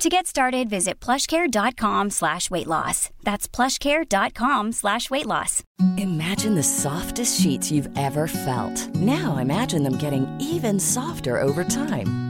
To 0.00 0.08
get 0.08 0.26
started, 0.26 0.70
visit 0.70 0.98
plushcare.com 0.98 2.08
slash 2.08 2.50
weight 2.50 2.66
loss. 2.66 3.10
That's 3.22 3.46
plushcare.com 3.46 4.72
slash 4.72 5.10
weight 5.10 5.26
loss. 5.26 5.62
Imagine 5.98 6.54
the 6.54 6.62
softest 6.62 7.38
sheets 7.38 7.70
you've 7.70 7.98
ever 7.98 8.26
felt. 8.26 8.94
Now 8.94 9.36
imagine 9.36 9.82
them 9.82 9.98
getting 9.98 10.26
even 10.40 10.80
softer 10.80 11.38
over 11.38 11.64
time. 11.64 12.29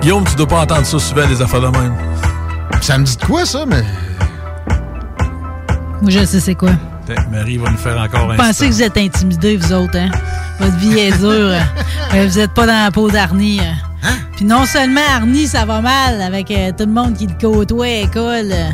Guillaume, 0.00 0.24
tu 0.24 0.36
dois 0.36 0.46
pas 0.46 0.60
entendre 0.62 0.86
ça 0.86 0.98
souvent, 1.00 1.26
les 1.26 1.42
affaires 1.42 1.60
de 1.60 1.66
même. 1.66 1.94
Ça 2.80 2.96
me 2.96 3.04
dit 3.04 3.16
de 3.16 3.24
quoi, 3.24 3.44
ça, 3.44 3.64
mais. 3.66 3.82
Moi, 6.00 6.10
je 6.10 6.24
sais 6.24 6.38
c'est 6.38 6.54
quoi. 6.54 6.70
Marie 7.32 7.56
va 7.58 7.70
nous 7.70 7.76
faire 7.76 7.98
encore 8.00 8.30
un. 8.30 8.36
Vous 8.36 8.42
pensez 8.42 8.68
que 8.68 8.72
vous 8.72 8.82
êtes 8.82 8.96
intimidés, 8.96 9.56
vous 9.56 9.72
autres, 9.72 9.98
hein? 9.98 10.10
Votre 10.60 10.76
vie 10.76 10.96
est 10.98 11.18
dure. 11.18 11.50
hein? 11.52 11.66
Vous 12.26 12.38
êtes 12.38 12.52
pas 12.54 12.66
dans 12.66 12.84
la 12.84 12.90
peau 12.92 13.10
d'Arnie. 13.10 13.60
hein? 13.60 14.10
Puis 14.36 14.44
non 14.44 14.64
seulement 14.64 15.00
Arnie, 15.12 15.48
ça 15.48 15.64
va 15.64 15.80
mal 15.80 16.22
avec 16.22 16.48
euh, 16.52 16.70
tout 16.70 16.84
le 16.86 16.92
monde 16.92 17.14
qui 17.16 17.26
le 17.26 17.34
côtoie 17.40 17.86
à 17.86 17.88
l'école, 17.88 18.52
euh, 18.52 18.70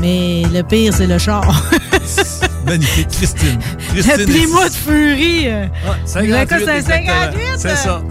mais 0.00 0.42
le 0.52 0.62
pire, 0.62 0.92
c'est 0.92 1.06
le 1.06 1.18
char. 1.18 1.44
Magnifique. 2.66 3.08
Christine. 3.08 3.58
Christine. 3.90 4.12
Appelez-moi 4.14 4.68
de 4.68 4.74
furie. 4.74 5.46
euh. 5.48 5.66
Ouais, 6.16 6.26
Le 6.26 6.32
gars, 6.32 6.46
58, 6.48 6.64
c'est 6.64 6.70
un 6.70 6.74
exactement. 6.76 7.14
58, 7.32 7.42
C'est 7.58 7.76
ça? 7.76 8.02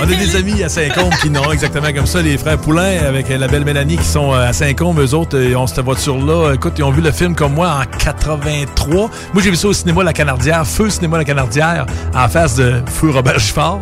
On 0.00 0.02
a 0.02 0.06
des 0.14 0.36
amis 0.36 0.62
à 0.62 0.68
Saint-Côme 0.68 1.10
qui 1.20 1.28
n'ont 1.30 1.50
exactement 1.50 1.92
comme 1.92 2.06
ça, 2.06 2.22
les 2.22 2.38
frères 2.38 2.58
Poulain 2.58 2.98
avec 3.06 3.28
la 3.28 3.48
belle 3.48 3.64
Mélanie 3.64 3.96
qui 3.96 4.04
sont 4.04 4.32
euh, 4.32 4.48
à 4.48 4.52
Saint-Côme. 4.52 5.00
Eux 5.00 5.14
autres, 5.14 5.36
euh, 5.36 5.48
ils 5.50 5.56
ont 5.56 5.66
cette 5.66 5.80
voiture-là. 5.84 6.52
Écoute, 6.54 6.74
ils 6.78 6.84
ont 6.84 6.90
vu 6.90 7.00
le 7.02 7.10
film 7.10 7.34
comme 7.34 7.54
moi 7.54 7.80
en 7.82 7.98
83. 7.98 8.96
Moi, 8.96 9.10
j'ai 9.42 9.50
vu 9.50 9.56
ça 9.56 9.68
au 9.68 9.72
cinéma 9.72 10.04
La 10.04 10.12
Canardière, 10.12 10.66
Feu 10.66 10.88
Cinéma 10.90 11.18
La 11.18 11.24
Canardière, 11.24 11.86
en 12.14 12.28
face 12.28 12.54
de 12.56 12.80
Feu 12.86 13.10
Robert 13.10 13.38
Giffard. 13.38 13.80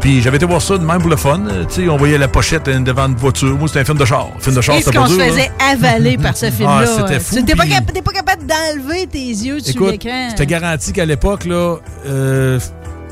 Puis 0.00 0.20
j'avais 0.20 0.36
été 0.36 0.46
voir 0.46 0.60
ça 0.60 0.76
de 0.76 0.84
même 0.84 1.00
pour 1.00 1.10
le 1.10 1.16
fun. 1.16 1.40
Euh, 1.46 1.64
Tu 1.64 1.82
sais, 1.84 1.88
on 1.88 1.96
voyait 1.96 2.18
la 2.18 2.28
pochette 2.28 2.68
euh, 2.68 2.78
devant 2.80 3.06
une 3.06 3.16
voiture. 3.16 3.56
Moi, 3.56 3.68
c'était 3.68 3.80
un 3.80 3.84
film 3.84 3.98
de 3.98 4.04
char. 4.04 4.28
Film 4.40 4.56
de 4.56 4.60
char, 4.60 4.76
c'était 4.76 4.92
qu'on 4.96 5.04
pas 5.04 5.08
se 5.08 5.18
faisait 5.18 5.50
là. 5.58 5.70
avaler 5.72 6.18
par 6.18 6.36
ce 6.36 6.50
film-là. 6.50 6.82
Ah, 6.82 6.86
c'était 6.86 7.14
euh, 7.16 7.20
fou, 7.20 7.36
T'es 7.46 7.54
pas, 7.54 7.64
pas 7.64 8.12
capable 8.12 8.42
d'enlever 8.46 9.06
tes 9.06 9.18
yeux 9.18 9.60
sur 9.60 9.86
l'écran. 9.86 10.28
je 10.30 10.34
te 10.36 10.42
garantis 10.42 10.92
qu'à 10.92 11.06
l'époque, 11.06 11.46
là, 11.46 11.76
euh, 12.06 12.58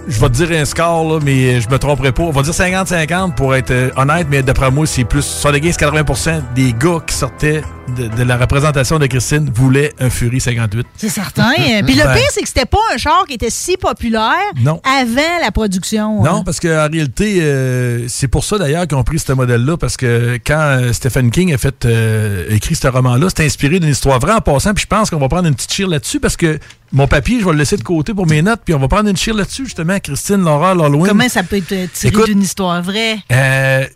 je 0.09 0.21
vais 0.21 0.29
te 0.29 0.35
dire 0.35 0.51
un 0.53 0.65
score, 0.65 1.13
là, 1.13 1.21
mais 1.25 1.61
je 1.61 1.69
me 1.69 1.79
tromperai 1.79 2.13
pas. 2.13 2.23
On 2.25 2.31
va 2.31 2.43
dire 2.43 2.53
50-50 2.53 3.35
pour 3.35 3.55
être 3.55 3.71
euh, 3.71 3.91
honnête, 3.97 4.27
mais 4.31 4.43
d'après 4.43 4.71
moi, 4.71 4.87
c'est 4.87 5.05
plus 5.05 5.25
75-80% 5.45 6.43
des 6.55 6.73
gars 6.73 6.99
qui 7.07 7.15
sortaient 7.15 7.63
de, 7.97 8.09
de 8.09 8.23
la 8.23 8.37
représentation 8.37 8.99
de 8.99 9.07
Christine 9.07 9.51
voulaient 9.55 9.93
un 10.01 10.11
Fury 10.11 10.41
58. 10.41 10.87
C'est 10.97 11.09
certain. 11.09 11.53
Puis 11.57 11.95
le 11.95 12.05
Ben, 12.05 12.15
pire, 12.15 12.29
c'est 12.31 12.43
que 12.43 12.49
c'était 12.49 12.67
pas 12.67 12.79
un 12.95 12.97
char 12.97 13.25
qui 13.27 13.35
était 13.35 13.51
si 13.51 13.77
populaire 13.77 14.33
Non. 14.61 14.81
avant 14.85 15.41
la 15.43 15.51
production. 15.53 16.23
Non, 16.23 16.37
hein. 16.37 16.43
parce 16.45 16.61
qu'en 16.61 16.89
réalité, 16.91 17.39
euh, 17.43 18.07
c'est 18.09 18.29
pour 18.29 18.45
ça 18.45 18.59
d'ailleurs 18.59 18.87
qu'ils 18.87 18.97
ont 18.97 19.05
pris 19.05 19.19
ce 19.19 19.33
modèle-là, 19.33 19.77
parce 19.77 19.97
que 19.97 20.39
quand 20.47 20.59
euh, 20.61 20.93
Stephen 20.93 21.31
King 21.31 21.53
a 21.55 21.59
fait 21.59 21.85
euh, 21.85 22.47
écrit 22.51 22.75
ce 22.75 22.89
roman-là, 22.89 23.29
c'est 23.35 23.45
inspiré 23.45 23.81
d'une 23.81 23.91
histoire 23.91 24.19
vraie 24.19 24.33
en 24.35 24.41
passant, 24.41 24.75
puis 24.75 24.83
je 24.83 24.89
pense 24.89 25.11
qu'on 25.11 25.19
va 25.19 25.29
prendre 25.29 25.49
une 25.49 25.55
petite 25.55 25.73
chire 25.73 25.89
là-dessus, 25.89 26.21
parce 26.21 26.37
que 26.37 26.59
mon 26.93 27.09
papier, 27.09 27.41
je 27.41 27.45
vais 27.45 27.53
le 27.53 27.59
laisser 27.59 27.77
de 27.77 27.83
côté 27.83 28.13
pour 28.13 28.27
mes 28.27 28.43
notes, 28.43 28.61
puis 28.65 28.75
on 28.75 28.79
va 28.79 28.89
prendre 28.89 29.09
une 29.09 29.17
chire 29.17 29.35
là-dessus, 29.35 29.65
justement, 29.65 29.99
Christine, 29.99 30.43
Laura, 30.43 30.75
l'Halloween. 30.75 31.09
Comment 31.09 31.29
ça 31.29 31.43
peut 31.43 31.57
être 31.57 31.93
tiré 31.93 32.25
d'une 32.25 32.43
histoire 32.43 32.83
vraie? 32.83 33.19
Euh, 33.33 33.87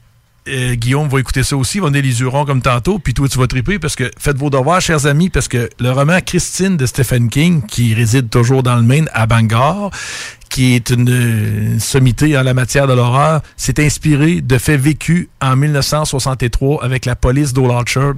euh, 0.48 0.74
Guillaume 0.74 1.08
va 1.08 1.20
écouter 1.20 1.42
ça 1.42 1.56
aussi, 1.56 1.78
il 1.78 1.80
va 1.80 1.88
donner 1.88 2.02
les 2.02 2.20
yeux 2.20 2.28
ronds 2.28 2.44
comme 2.44 2.62
tantôt, 2.62 2.98
puis 2.98 3.12
toi, 3.14 3.28
tu 3.28 3.38
vas 3.38 3.46
triper 3.46 3.78
parce 3.78 3.96
que 3.96 4.10
faites 4.18 4.38
vos 4.38 4.48
devoirs, 4.48 4.80
chers 4.80 5.06
amis, 5.06 5.28
parce 5.28 5.48
que 5.48 5.68
le 5.78 5.90
roman 5.90 6.20
Christine 6.24 6.76
de 6.76 6.86
Stephen 6.86 7.28
King, 7.28 7.62
qui 7.66 7.94
réside 7.94 8.30
toujours 8.30 8.62
dans 8.62 8.76
le 8.76 8.82
Maine, 8.82 9.10
à 9.12 9.26
Bangor, 9.26 9.90
qui 10.48 10.74
est 10.74 10.90
une, 10.90 11.08
une 11.08 11.80
sommité 11.80 12.38
en 12.38 12.42
la 12.42 12.54
matière 12.54 12.86
de 12.86 12.94
l'horreur, 12.94 13.42
s'est 13.56 13.84
inspiré 13.84 14.40
de 14.40 14.56
faits 14.56 14.80
vécus 14.80 15.28
en 15.42 15.56
1963 15.56 16.82
avec 16.82 17.04
la 17.04 17.16
police 17.16 17.52
d'Olatchard, 17.52 18.14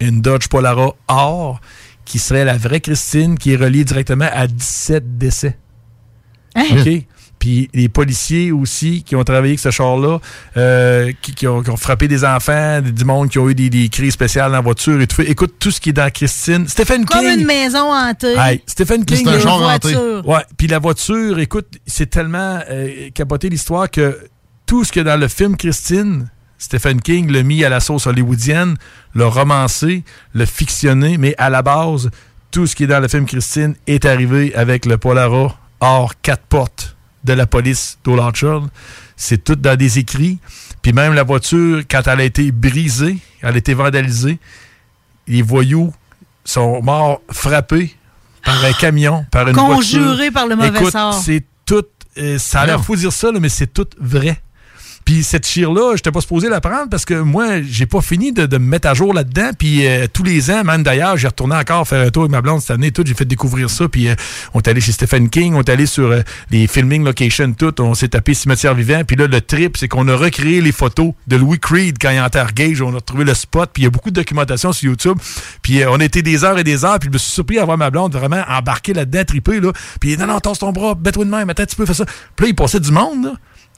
une 0.00 0.20
Dodge 0.20 0.48
Polara 0.48 0.90
or, 1.08 1.60
qui 2.04 2.18
serait 2.18 2.44
la 2.44 2.56
vraie 2.56 2.80
Christine, 2.80 3.38
qui 3.38 3.52
est 3.52 3.56
reliée 3.56 3.84
directement 3.84 4.28
à 4.32 4.46
17 4.46 5.18
décès. 5.18 5.58
Hein? 6.54 6.64
OK? 6.78 7.02
Puis 7.38 7.68
les 7.74 7.88
policiers 7.90 8.52
aussi 8.52 9.02
qui 9.02 9.16
ont 9.16 9.24
travaillé 9.24 9.50
avec 9.52 9.58
ce 9.60 9.70
char-là, 9.70 10.18
euh, 10.56 11.12
qui, 11.20 11.34
qui 11.34 11.46
ont, 11.46 11.62
qui 11.62 11.68
ont 11.70 11.76
frappé 11.76 12.08
des 12.08 12.24
enfants, 12.24 12.80
des- 12.80 12.92
du 12.92 13.04
monde 13.04 13.28
qui 13.28 13.38
ont 13.38 13.50
eu 13.50 13.54
des, 13.54 13.68
des 13.68 13.88
cris 13.90 14.10
spéciales 14.12 14.46
dans 14.50 14.56
la 14.58 14.60
voiture 14.62 14.98
et 15.00 15.06
tout. 15.06 15.20
Écoute 15.22 15.56
tout 15.58 15.70
ce 15.70 15.78
qui 15.80 15.90
est 15.90 15.94
dans 15.94 16.10
Christine. 16.10 16.66
Stephen 16.68 17.04
Comme 17.04 17.20
King. 17.20 17.40
une 17.40 17.46
maison 17.46 17.92
hantée. 17.92 18.34
Hey, 18.38 18.62
Stephen 18.66 19.04
King. 19.04 19.18
C'est 19.24 19.28
un 19.30 19.34
Une 19.34 19.40
char 19.40 19.60
hanté. 19.60 19.92
voiture. 19.92 20.28
Ouais, 20.28 20.40
puis 20.56 20.68
la 20.68 20.78
voiture, 20.78 21.38
écoute, 21.38 21.66
c'est 21.86 22.08
tellement 22.08 22.60
euh, 22.70 23.10
capoté 23.12 23.50
l'histoire 23.50 23.90
que 23.90 24.18
tout 24.64 24.84
ce 24.84 24.92
qu'il 24.92 25.04
y 25.04 25.08
a 25.08 25.12
dans 25.14 25.20
le 25.20 25.28
film 25.28 25.56
Christine, 25.58 26.30
Stephen 26.58 27.00
King 27.00 27.30
l'a 27.30 27.42
mis 27.42 27.64
à 27.64 27.68
la 27.68 27.80
sauce 27.80 28.06
hollywoodienne, 28.06 28.76
l'a 29.14 29.26
romancé, 29.26 30.02
l'a 30.34 30.46
fictionné, 30.46 31.18
mais 31.18 31.34
à 31.38 31.50
la 31.50 31.62
base, 31.62 32.10
tout 32.50 32.66
ce 32.66 32.74
qui 32.76 32.84
est 32.84 32.86
dans 32.86 33.00
le 33.00 33.08
film 33.08 33.26
Christine 33.26 33.74
est 33.86 34.04
arrivé 34.04 34.54
avec 34.54 34.86
le 34.86 34.96
Polara 34.96 35.58
hors 35.80 36.12
quatre 36.22 36.44
portes 36.44 36.96
de 37.24 37.32
la 37.32 37.46
police 37.46 37.98
d'Olatchard. 38.04 38.62
C'est 39.16 39.42
tout 39.42 39.56
dans 39.56 39.76
des 39.76 39.98
écrits. 39.98 40.38
Puis 40.82 40.92
même 40.92 41.14
la 41.14 41.22
voiture, 41.22 41.82
quand 41.90 42.02
elle 42.06 42.20
a 42.20 42.24
été 42.24 42.52
brisée, 42.52 43.16
elle 43.42 43.54
a 43.54 43.58
été 43.58 43.74
vandalisée, 43.74 44.38
les 45.26 45.42
voyous 45.42 45.92
sont 46.44 46.82
morts 46.82 47.20
frappés 47.30 47.94
par 48.44 48.62
un 48.64 48.72
camion, 48.74 49.24
par 49.30 49.48
une 49.48 49.54
voiture. 49.54 49.74
Conjuré 49.76 50.30
par 50.30 50.46
le 50.46 50.56
mauvais 50.56 50.78
Écoute, 50.78 50.92
sort. 50.92 51.14
c'est 51.14 51.42
tout. 51.64 51.84
euh, 52.18 52.38
ça 52.38 52.60
a 52.60 52.66
l'air 52.66 52.84
fou 52.84 52.94
de 52.94 53.00
dire 53.00 53.12
ça, 53.12 53.32
là, 53.32 53.40
mais 53.40 53.48
c'est 53.48 53.72
tout 53.72 53.86
vrai. 53.98 54.40
Puis 55.04 55.22
cette 55.22 55.46
chire-là, 55.46 55.96
je 55.96 56.10
pas 56.10 56.20
supposé 56.20 56.48
la 56.48 56.60
prendre 56.60 56.88
parce 56.88 57.04
que 57.04 57.14
moi, 57.14 57.60
j'ai 57.62 57.86
pas 57.86 58.00
fini 58.00 58.32
de, 58.32 58.46
me 58.46 58.64
mettre 58.64 58.88
à 58.88 58.94
jour 58.94 59.12
là-dedans. 59.12 59.50
Puis 59.58 59.86
euh, 59.86 60.06
tous 60.10 60.22
les 60.22 60.50
ans, 60.50 60.64
même 60.64 60.82
d'ailleurs, 60.82 61.16
j'ai 61.16 61.26
retourné 61.26 61.56
encore 61.56 61.86
faire 61.86 62.06
un 62.06 62.10
tour 62.10 62.22
avec 62.22 62.32
ma 62.32 62.40
blonde 62.40 62.60
cette 62.60 62.70
année. 62.70 62.90
Tout, 62.90 63.02
j'ai 63.04 63.14
fait 63.14 63.24
découvrir 63.24 63.68
ça. 63.68 63.88
Puis 63.88 64.08
euh, 64.08 64.14
on 64.54 64.60
est 64.60 64.68
allé 64.68 64.80
chez 64.80 64.92
Stephen 64.92 65.28
King, 65.28 65.54
on 65.54 65.60
est 65.60 65.68
allé 65.68 65.86
sur 65.86 66.10
euh, 66.10 66.22
les 66.50 66.66
filming 66.66 67.04
locations, 67.04 67.52
tout. 67.52 67.80
On 67.80 67.94
s'est 67.94 68.08
tapé 68.08 68.32
Cimetière 68.34 68.74
Vivant. 68.74 69.02
Puis 69.06 69.16
là, 69.16 69.26
le 69.26 69.40
trip, 69.40 69.76
c'est 69.76 69.88
qu'on 69.88 70.08
a 70.08 70.16
recréé 70.16 70.60
les 70.60 70.72
photos 70.72 71.12
de 71.26 71.36
Louis 71.36 71.58
Creed 71.58 71.96
quand 72.00 72.10
il 72.10 72.16
est 72.16 72.20
en 72.20 72.30
terre 72.30 72.52
gage. 72.54 72.80
On 72.80 72.92
a 72.92 72.96
retrouvé 72.96 73.24
le 73.24 73.34
spot. 73.34 73.70
Puis 73.72 73.82
il 73.82 73.84
y 73.84 73.88
a 73.88 73.90
beaucoup 73.90 74.10
de 74.10 74.16
documentation 74.16 74.72
sur 74.72 74.88
YouTube. 74.90 75.18
Puis 75.62 75.84
on 75.86 76.00
a 76.00 76.04
été 76.04 76.22
des 76.22 76.44
heures 76.44 76.58
et 76.58 76.64
des 76.64 76.84
heures. 76.84 76.98
Puis 76.98 77.08
je 77.08 77.12
me 77.12 77.18
suis 77.18 77.32
surpris 77.32 77.58
à 77.58 77.64
voir 77.64 77.76
ma 77.76 77.90
blonde 77.90 78.14
vraiment 78.14 78.42
embarquer 78.48 78.94
là-dedans, 78.94 79.24
triper. 79.24 79.60
Là. 79.60 79.72
Puis 80.00 80.16
non, 80.16 80.26
non, 80.26 80.40
tasse 80.40 80.60
ton 80.60 80.72
bras, 80.72 80.94
bête-toi 80.94 81.24
de 81.24 81.30
même, 81.30 81.50
attends, 81.50 81.66
tu 81.66 81.76
peux 81.76 81.86
faire 81.86 81.96
ça. 81.96 82.06
Puis 82.36 82.46
là, 82.46 82.48
il 82.48 82.54
passait 82.54 82.80
du 82.80 82.90
monde. 82.90 83.24
Là. 83.24 83.32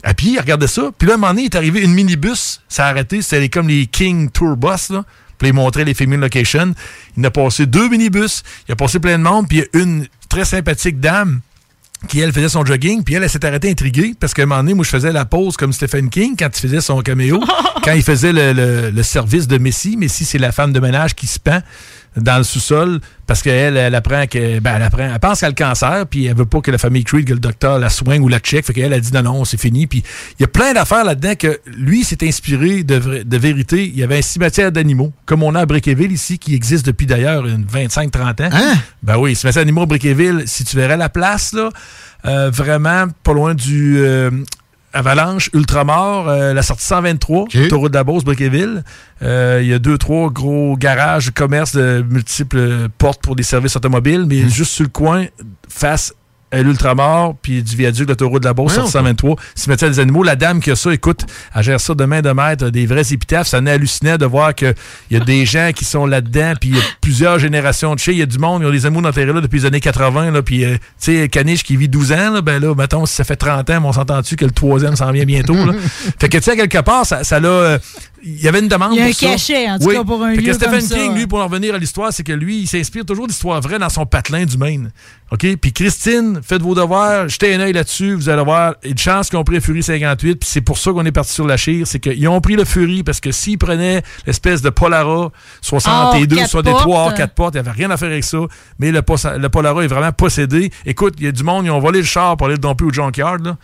À 0.08 0.14
pied, 0.14 0.34
il 0.34 0.38
regardait 0.38 0.68
ça. 0.68 0.90
Puis 0.96 1.08
là, 1.08 1.14
à 1.14 1.16
un 1.16 1.18
moment 1.18 1.32
donné, 1.32 1.42
il 1.42 1.46
est 1.46 1.56
arrivé 1.56 1.80
une 1.82 1.92
minibus. 1.92 2.60
Ça 2.68 2.86
a 2.86 2.90
arrêté. 2.90 3.22
C'était 3.22 3.48
comme 3.48 3.66
les 3.66 3.86
King 3.86 4.30
Tour 4.30 4.56
Bus. 4.56 4.90
Là. 4.90 5.04
Puis 5.36 5.48
il 5.48 5.52
montrait 5.52 5.84
les 5.84 5.94
filming 5.94 6.20
locations. 6.20 6.74
Il 7.16 7.26
a 7.26 7.30
passé 7.32 7.66
deux 7.66 7.88
minibus. 7.88 8.44
Il 8.68 8.72
a 8.72 8.76
passé 8.76 9.00
plein 9.00 9.18
de 9.18 9.24
monde. 9.24 9.48
Puis 9.48 9.58
il 9.58 9.60
y 9.62 9.64
a 9.64 9.82
une 9.82 10.06
très 10.28 10.44
sympathique 10.44 11.00
dame 11.00 11.40
qui, 12.06 12.20
elle, 12.20 12.32
faisait 12.32 12.50
son 12.50 12.64
jogging, 12.64 13.02
puis 13.02 13.14
elle, 13.14 13.24
elle 13.24 13.30
s'est 13.30 13.44
arrêtée 13.44 13.70
intriguée, 13.70 14.14
parce 14.20 14.32
qu'à 14.34 14.42
un 14.42 14.46
moment 14.46 14.60
donné, 14.60 14.74
moi, 14.74 14.84
je 14.84 14.90
faisais 14.90 15.10
la 15.12 15.24
pause 15.24 15.56
comme 15.56 15.72
Stephen 15.72 16.08
King 16.10 16.36
quand 16.38 16.50
il 16.56 16.60
faisait 16.60 16.80
son 16.82 17.00
caméo, 17.00 17.40
quand 17.82 17.92
il 17.94 18.02
faisait 18.02 18.32
le, 18.32 18.52
le- 18.52 18.90
le 18.90 19.02
service 19.02 19.48
de 19.48 19.58
Messi. 19.58 19.96
Messi, 19.96 20.24
c'est 20.24 20.38
la 20.38 20.52
femme 20.52 20.72
de 20.72 20.78
ménage 20.78 21.14
qui 21.16 21.26
se 21.26 21.40
pend 21.40 21.60
dans 22.16 22.38
le 22.38 22.44
sous-sol, 22.44 23.00
parce 23.26 23.42
qu'elle, 23.42 23.76
elle 23.76 23.94
apprend 23.94 24.26
que, 24.26 24.58
ben, 24.60 24.76
elle 24.76 24.82
apprend, 24.82 25.10
elle 25.12 25.18
pense 25.18 25.40
qu'elle 25.40 25.48
a 25.48 25.50
le 25.50 25.54
cancer, 25.54 26.06
puis 26.08 26.26
elle 26.26 26.36
veut 26.36 26.46
pas 26.46 26.60
que 26.60 26.70
la 26.70 26.78
famille 26.78 27.04
Creed, 27.04 27.26
que 27.26 27.32
le 27.32 27.38
docteur 27.38 27.78
la 27.78 27.90
soigne 27.90 28.22
ou 28.22 28.28
la 28.28 28.38
check, 28.38 28.64
fait 28.64 28.72
qu'elle 28.72 28.92
a 28.92 29.00
dit 29.00 29.12
non, 29.12 29.22
non, 29.22 29.44
c'est 29.44 29.60
fini, 29.60 29.86
puis 29.86 30.02
il 30.38 30.42
y 30.42 30.44
a 30.44 30.48
plein 30.48 30.72
d'affaires 30.72 31.04
là-dedans 31.04 31.34
que 31.38 31.60
lui 31.66 32.04
s'est 32.04 32.26
inspiré 32.26 32.84
de, 32.84 33.22
de 33.22 33.36
vérité. 33.36 33.86
Il 33.86 33.96
y 33.96 34.02
avait 34.02 34.18
un 34.18 34.22
cimetière 34.22 34.72
d'animaux, 34.72 35.12
comme 35.26 35.42
on 35.42 35.54
a 35.54 35.60
à 35.60 35.66
Brickeville 35.66 36.12
ici, 36.12 36.38
qui 36.38 36.54
existe 36.54 36.86
depuis 36.86 37.06
d'ailleurs 37.06 37.46
une 37.46 37.64
25-30 37.64 38.18
ans. 38.18 38.50
Hein? 38.52 38.74
Ben 39.02 39.18
oui, 39.18 39.34
cimetière 39.34 39.64
d'animaux 39.64 39.82
à 39.82 39.86
Brickeville, 39.86 40.44
si 40.46 40.64
tu 40.64 40.76
verrais 40.76 40.96
la 40.96 41.08
place, 41.08 41.52
là, 41.52 41.68
euh, 42.24 42.50
vraiment 42.50 43.06
pas 43.22 43.32
loin 43.32 43.54
du 43.54 43.98
euh, 43.98 44.30
Avalanche, 44.96 45.50
Ultramar, 45.52 46.26
euh, 46.28 46.54
la 46.54 46.62
sortie 46.62 46.87
123, 46.87 47.43
OK. 47.43 47.54
autoroute 47.66 47.93
de 47.93 47.98
la 47.98 48.04
Beauce, 48.04 48.25
Brickeville. 48.25 48.82
Euh, 49.22 49.60
Il 49.62 49.69
y 49.69 49.75
a 49.75 49.78
deux, 49.78 49.98
trois 49.98 50.31
gros 50.31 50.76
garages, 50.76 51.31
commerces 51.32 51.76
de 51.76 52.04
multiples 52.08 52.88
portes 52.96 53.20
pour 53.22 53.37
des 53.37 53.43
services 53.43 53.76
automobiles, 53.76 54.25
mais 54.26 54.48
juste 54.48 54.72
sur 54.72 54.84
le 54.84 54.90
coin, 54.90 55.26
face 55.69 56.14
l'Ultramar, 56.52 57.34
puis 57.43 57.62
du 57.62 57.76
viaduc 57.76 58.04
de 58.04 58.12
l'autoroute 58.12 58.43
de 58.43 58.48
la 58.48 58.54
Beauce, 58.54 58.75
sortie 58.75 58.93
123, 58.93 59.37
cimetière 59.54 59.90
des 59.90 60.00
animaux. 60.00 60.22
La 60.22 60.37
dame 60.37 60.60
qui 60.60 60.70
a 60.70 60.76
ça, 60.76 60.93
écoute, 60.93 61.26
elle 61.54 61.62
gère 61.62 61.81
ça 61.81 61.94
de 61.94 62.04
main 62.04 62.22
de 62.22 62.31
maître, 62.31 62.70
des 62.70 62.87
vrais 62.87 63.12
épitaphes. 63.12 63.48
Ça 63.48 63.60
n'est 63.60 63.72
hallucinant 63.72 64.16
de 64.16 64.26
voir 64.26 64.54
qu'il 64.54 64.75
y 65.10 65.16
a 65.16 65.20
des 65.20 65.44
gens 65.44 65.70
qui 65.75 65.84
sont 65.84 66.06
là-dedans, 66.06 66.52
puis 66.60 66.70
il 66.70 66.76
y 66.76 66.78
a 66.78 66.82
plusieurs 67.00 67.38
générations 67.38 67.94
de 67.94 68.00
chez. 68.00 68.12
Il 68.12 68.19
y 68.19 68.22
a 68.22 68.26
du 68.26 68.38
monde, 68.38 68.62
ils 68.62 68.66
ont 68.66 68.70
des 68.70 68.87
animaux 68.87 69.06
enterrés 69.06 69.32
là 69.32 69.40
depuis 69.40 69.60
les 69.60 69.66
années 69.66 69.81
80, 69.81 70.31
là, 70.31 70.43
puis, 70.43 70.64
euh, 70.64 70.75
tu 71.00 71.16
sais, 71.16 71.28
Caniche 71.28 71.64
qui 71.64 71.76
vit 71.76 71.88
12 71.88 72.12
ans, 72.12 72.31
là, 72.34 72.43
ben 72.43 72.62
là, 72.62 72.75
mettons, 72.75 73.06
si 73.06 73.14
ça 73.14 73.25
fait 73.25 73.37
30 73.37 73.69
ans, 73.70 73.81
mais 73.81 73.88
on 73.88 73.92
s'entend-tu 73.92 74.37
que 74.37 74.44
le 74.44 74.52
troisième 74.52 74.96
s'en 74.96 75.10
vient 75.10 75.25
bientôt, 75.25 75.54
là? 75.54 75.72
fait 76.20 76.28
que, 76.28 76.38
tu 76.38 76.44
sais, 76.44 76.56
quelque 76.56 76.81
part, 76.81 77.04
ça 77.04 77.25
ça 77.25 77.40
l'a... 77.40 77.78
il 78.26 78.43
y 78.43 78.49
avait 78.49 78.58
une 78.58 78.69
demande 78.69 78.93
Il 78.94 78.99
y 78.99 79.00
a 79.00 79.05
un 79.05 79.06
pour 79.08 79.14
ça. 79.17 79.26
cachet, 79.28 79.70
en 79.70 79.78
tout 79.78 79.87
Oui. 79.87 79.94
cas, 79.94 80.05
pour 80.05 80.23
un 80.25 80.34
Fait 80.34 80.43
que 80.43 80.46
lieu 80.49 80.52
Stephen 80.52 80.70
comme 80.73 80.81
ça. 80.81 80.96
King, 80.96 81.14
lui, 81.14 81.26
pour 81.26 81.38
en 81.38 81.44
revenir 81.46 81.75
à 81.75 81.78
l'histoire, 81.78 82.12
c'est 82.12 82.25
que 82.25 82.32
lui, 82.32 82.61
il 82.62 82.67
s'inspire 82.67 83.05
toujours 83.05 83.26
d'histoires 83.28 83.61
vraies 83.61 83.78
dans 83.78 83.88
son 83.88 84.05
patelin 84.05 84.44
du 84.44 84.58
Maine. 84.58 84.90
OK? 85.31 85.46
Puis 85.61 85.73
Christine, 85.73 86.40
faites 86.43 86.62
vos 86.62 86.75
devoirs, 86.75 87.28
jetez 87.28 87.55
un 87.55 87.61
œil 87.61 87.73
là-dessus, 87.73 88.14
vous 88.14 88.28
allez 88.28 88.43
voir, 88.44 88.75
une 88.84 88.99
chance 88.99 89.28
qu'ils 89.28 89.38
ont 89.38 89.44
pris 89.44 89.55
le 89.56 89.61
Fury 89.61 89.82
58, 89.82 90.37
puis 90.37 90.49
c'est 90.49 90.61
pour 90.61 90.78
ça 90.78 90.93
qu'on 90.93 91.05
est 91.05 91.12
parti 91.12 91.32
sur 91.32 91.46
la 91.46 91.56
chire, 91.56 91.87
c'est 91.87 91.99
qu'ils 92.00 92.28
ont 92.28 92.40
pris 92.40 92.55
le 92.56 92.64
Fury 92.64 93.02
parce 93.02 93.20
que 93.20 93.32
s'ils 93.32 93.58
prenaient 93.58 94.02
l'espèce 94.26 94.62
de 94.62 94.70
Polara 94.70 95.31
62, 95.62 96.37
Hors 96.37 96.40
quatre 96.43 96.50
soit 96.50 96.62
des 96.62 96.70
3 96.70 96.84
portes. 96.84 97.17
4 97.17 97.34
portes, 97.34 97.55
il 97.55 97.62
n'y 97.62 97.69
avait 97.69 97.76
rien 97.76 97.90
à 97.90 97.96
faire 97.96 98.11
avec 98.11 98.25
ça, 98.25 98.38
mais 98.78 98.93
le, 98.93 99.00
le 99.38 99.49
Polara 99.49 99.82
est 99.84 99.88
vraiment 99.88 100.12
possédé. 100.12 100.70
Écoute, 100.84 101.14
il 101.19 101.25
y 101.25 101.28
a 101.28 101.32
du 101.32 101.43
monde, 101.43 101.64
ils 101.67 101.70
ont 101.70 101.81
volé 101.81 101.99
le 102.00 102.05
char 102.06 102.37
pour 102.37 102.46
aller 102.46 102.56
le 102.56 102.61
domper 102.61 102.84
au 102.84 102.90
junkyard, 102.93 103.38
là. 103.44 103.56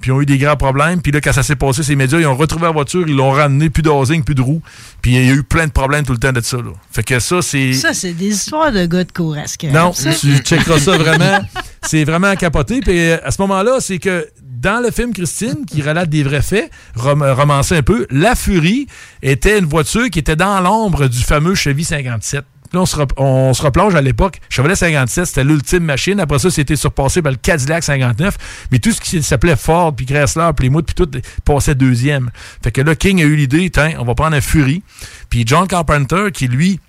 Puis 0.00 0.10
ils 0.10 0.14
ont 0.14 0.20
eu 0.20 0.26
des 0.26 0.38
grands 0.38 0.56
problèmes. 0.56 1.02
Puis 1.02 1.10
là, 1.12 1.20
quand 1.20 1.32
ça 1.32 1.42
s'est 1.42 1.56
passé, 1.56 1.82
ces 1.82 1.96
médias, 1.96 2.18
ils 2.18 2.26
ont 2.26 2.36
retrouvé 2.36 2.66
la 2.66 2.70
voiture, 2.72 3.04
ils 3.08 3.16
l'ont 3.16 3.32
ramené, 3.32 3.68
plus 3.68 3.82
d'housing, 3.82 4.22
plus 4.22 4.34
de 4.34 4.42
roues. 4.42 4.62
Puis 5.02 5.14
il 5.16 5.26
y 5.26 5.30
a 5.30 5.34
eu 5.34 5.42
plein 5.42 5.66
de 5.66 5.72
problèmes 5.72 6.04
tout 6.04 6.12
le 6.12 6.18
temps 6.18 6.32
de 6.32 6.40
ça. 6.40 6.58
Là. 6.58 6.70
Fait 6.90 7.02
que 7.02 7.18
ça, 7.18 7.42
c'est. 7.42 7.72
Ça, 7.72 7.92
c'est 7.94 8.12
des 8.12 8.28
histoires 8.28 8.70
de 8.72 8.86
gars 8.86 9.04
de 9.04 9.12
courasque. 9.12 9.64
Non, 9.64 9.92
Ça, 9.92 10.14
tu 10.14 10.36
checkeras 10.38 10.78
ça 10.78 10.96
vraiment. 10.96 11.40
C'est 11.82 12.04
vraiment 12.04 12.34
capoté. 12.36 12.80
Puis 12.80 12.98
euh, 12.98 13.18
à 13.24 13.30
ce 13.30 13.40
moment-là, 13.42 13.78
c'est 13.80 13.98
que 13.98 14.28
dans 14.60 14.82
le 14.82 14.90
film 14.90 15.12
Christine, 15.12 15.64
qui 15.66 15.82
relate 15.82 16.08
des 16.08 16.22
vrais 16.22 16.42
faits, 16.42 16.70
rom 16.94 17.22
romancé 17.22 17.76
un 17.76 17.82
peu, 17.82 18.06
la 18.10 18.34
Furie 18.34 18.86
était 19.22 19.58
une 19.58 19.66
voiture 19.66 20.10
qui 20.10 20.18
était 20.18 20.36
dans 20.36 20.60
l'ombre 20.60 21.06
du 21.06 21.18
fameux 21.18 21.54
Chevy 21.54 21.84
57. 21.84 22.44
Là, 22.72 22.80
on 22.80 22.86
se, 22.86 22.96
rep- 22.96 23.12
on 23.16 23.54
se 23.54 23.62
replonge 23.62 23.94
à 23.94 24.00
l'époque. 24.02 24.40
Chevrolet 24.50 24.76
57, 24.76 25.26
c'était 25.26 25.44
l'ultime 25.44 25.84
machine. 25.84 26.20
Après 26.20 26.38
ça, 26.38 26.50
c'était 26.50 26.76
surpassé 26.76 27.22
par 27.22 27.32
le 27.32 27.38
Cadillac 27.38 27.82
59. 27.82 28.36
Mais 28.70 28.78
tout 28.78 28.92
ce 28.92 29.00
qui 29.00 29.22
s'appelait 29.22 29.56
Ford, 29.56 29.94
puis 29.94 30.04
Chrysler, 30.06 30.50
Plymouth, 30.56 30.84
puis 30.86 30.94
tout 30.94 31.10
passait 31.44 31.74
deuxième. 31.74 32.30
Fait 32.62 32.70
que 32.70 32.80
là, 32.82 32.94
King 32.94 33.20
a 33.22 33.24
eu 33.24 33.36
l'idée, 33.36 33.70
tiens, 33.70 33.92
on 33.98 34.04
va 34.04 34.14
prendre 34.14 34.36
un 34.36 34.40
Fury. 34.40 34.82
Puis 35.30 35.44
John 35.46 35.66
Carpenter, 35.66 36.26
qui 36.32 36.46
lui 36.48 36.80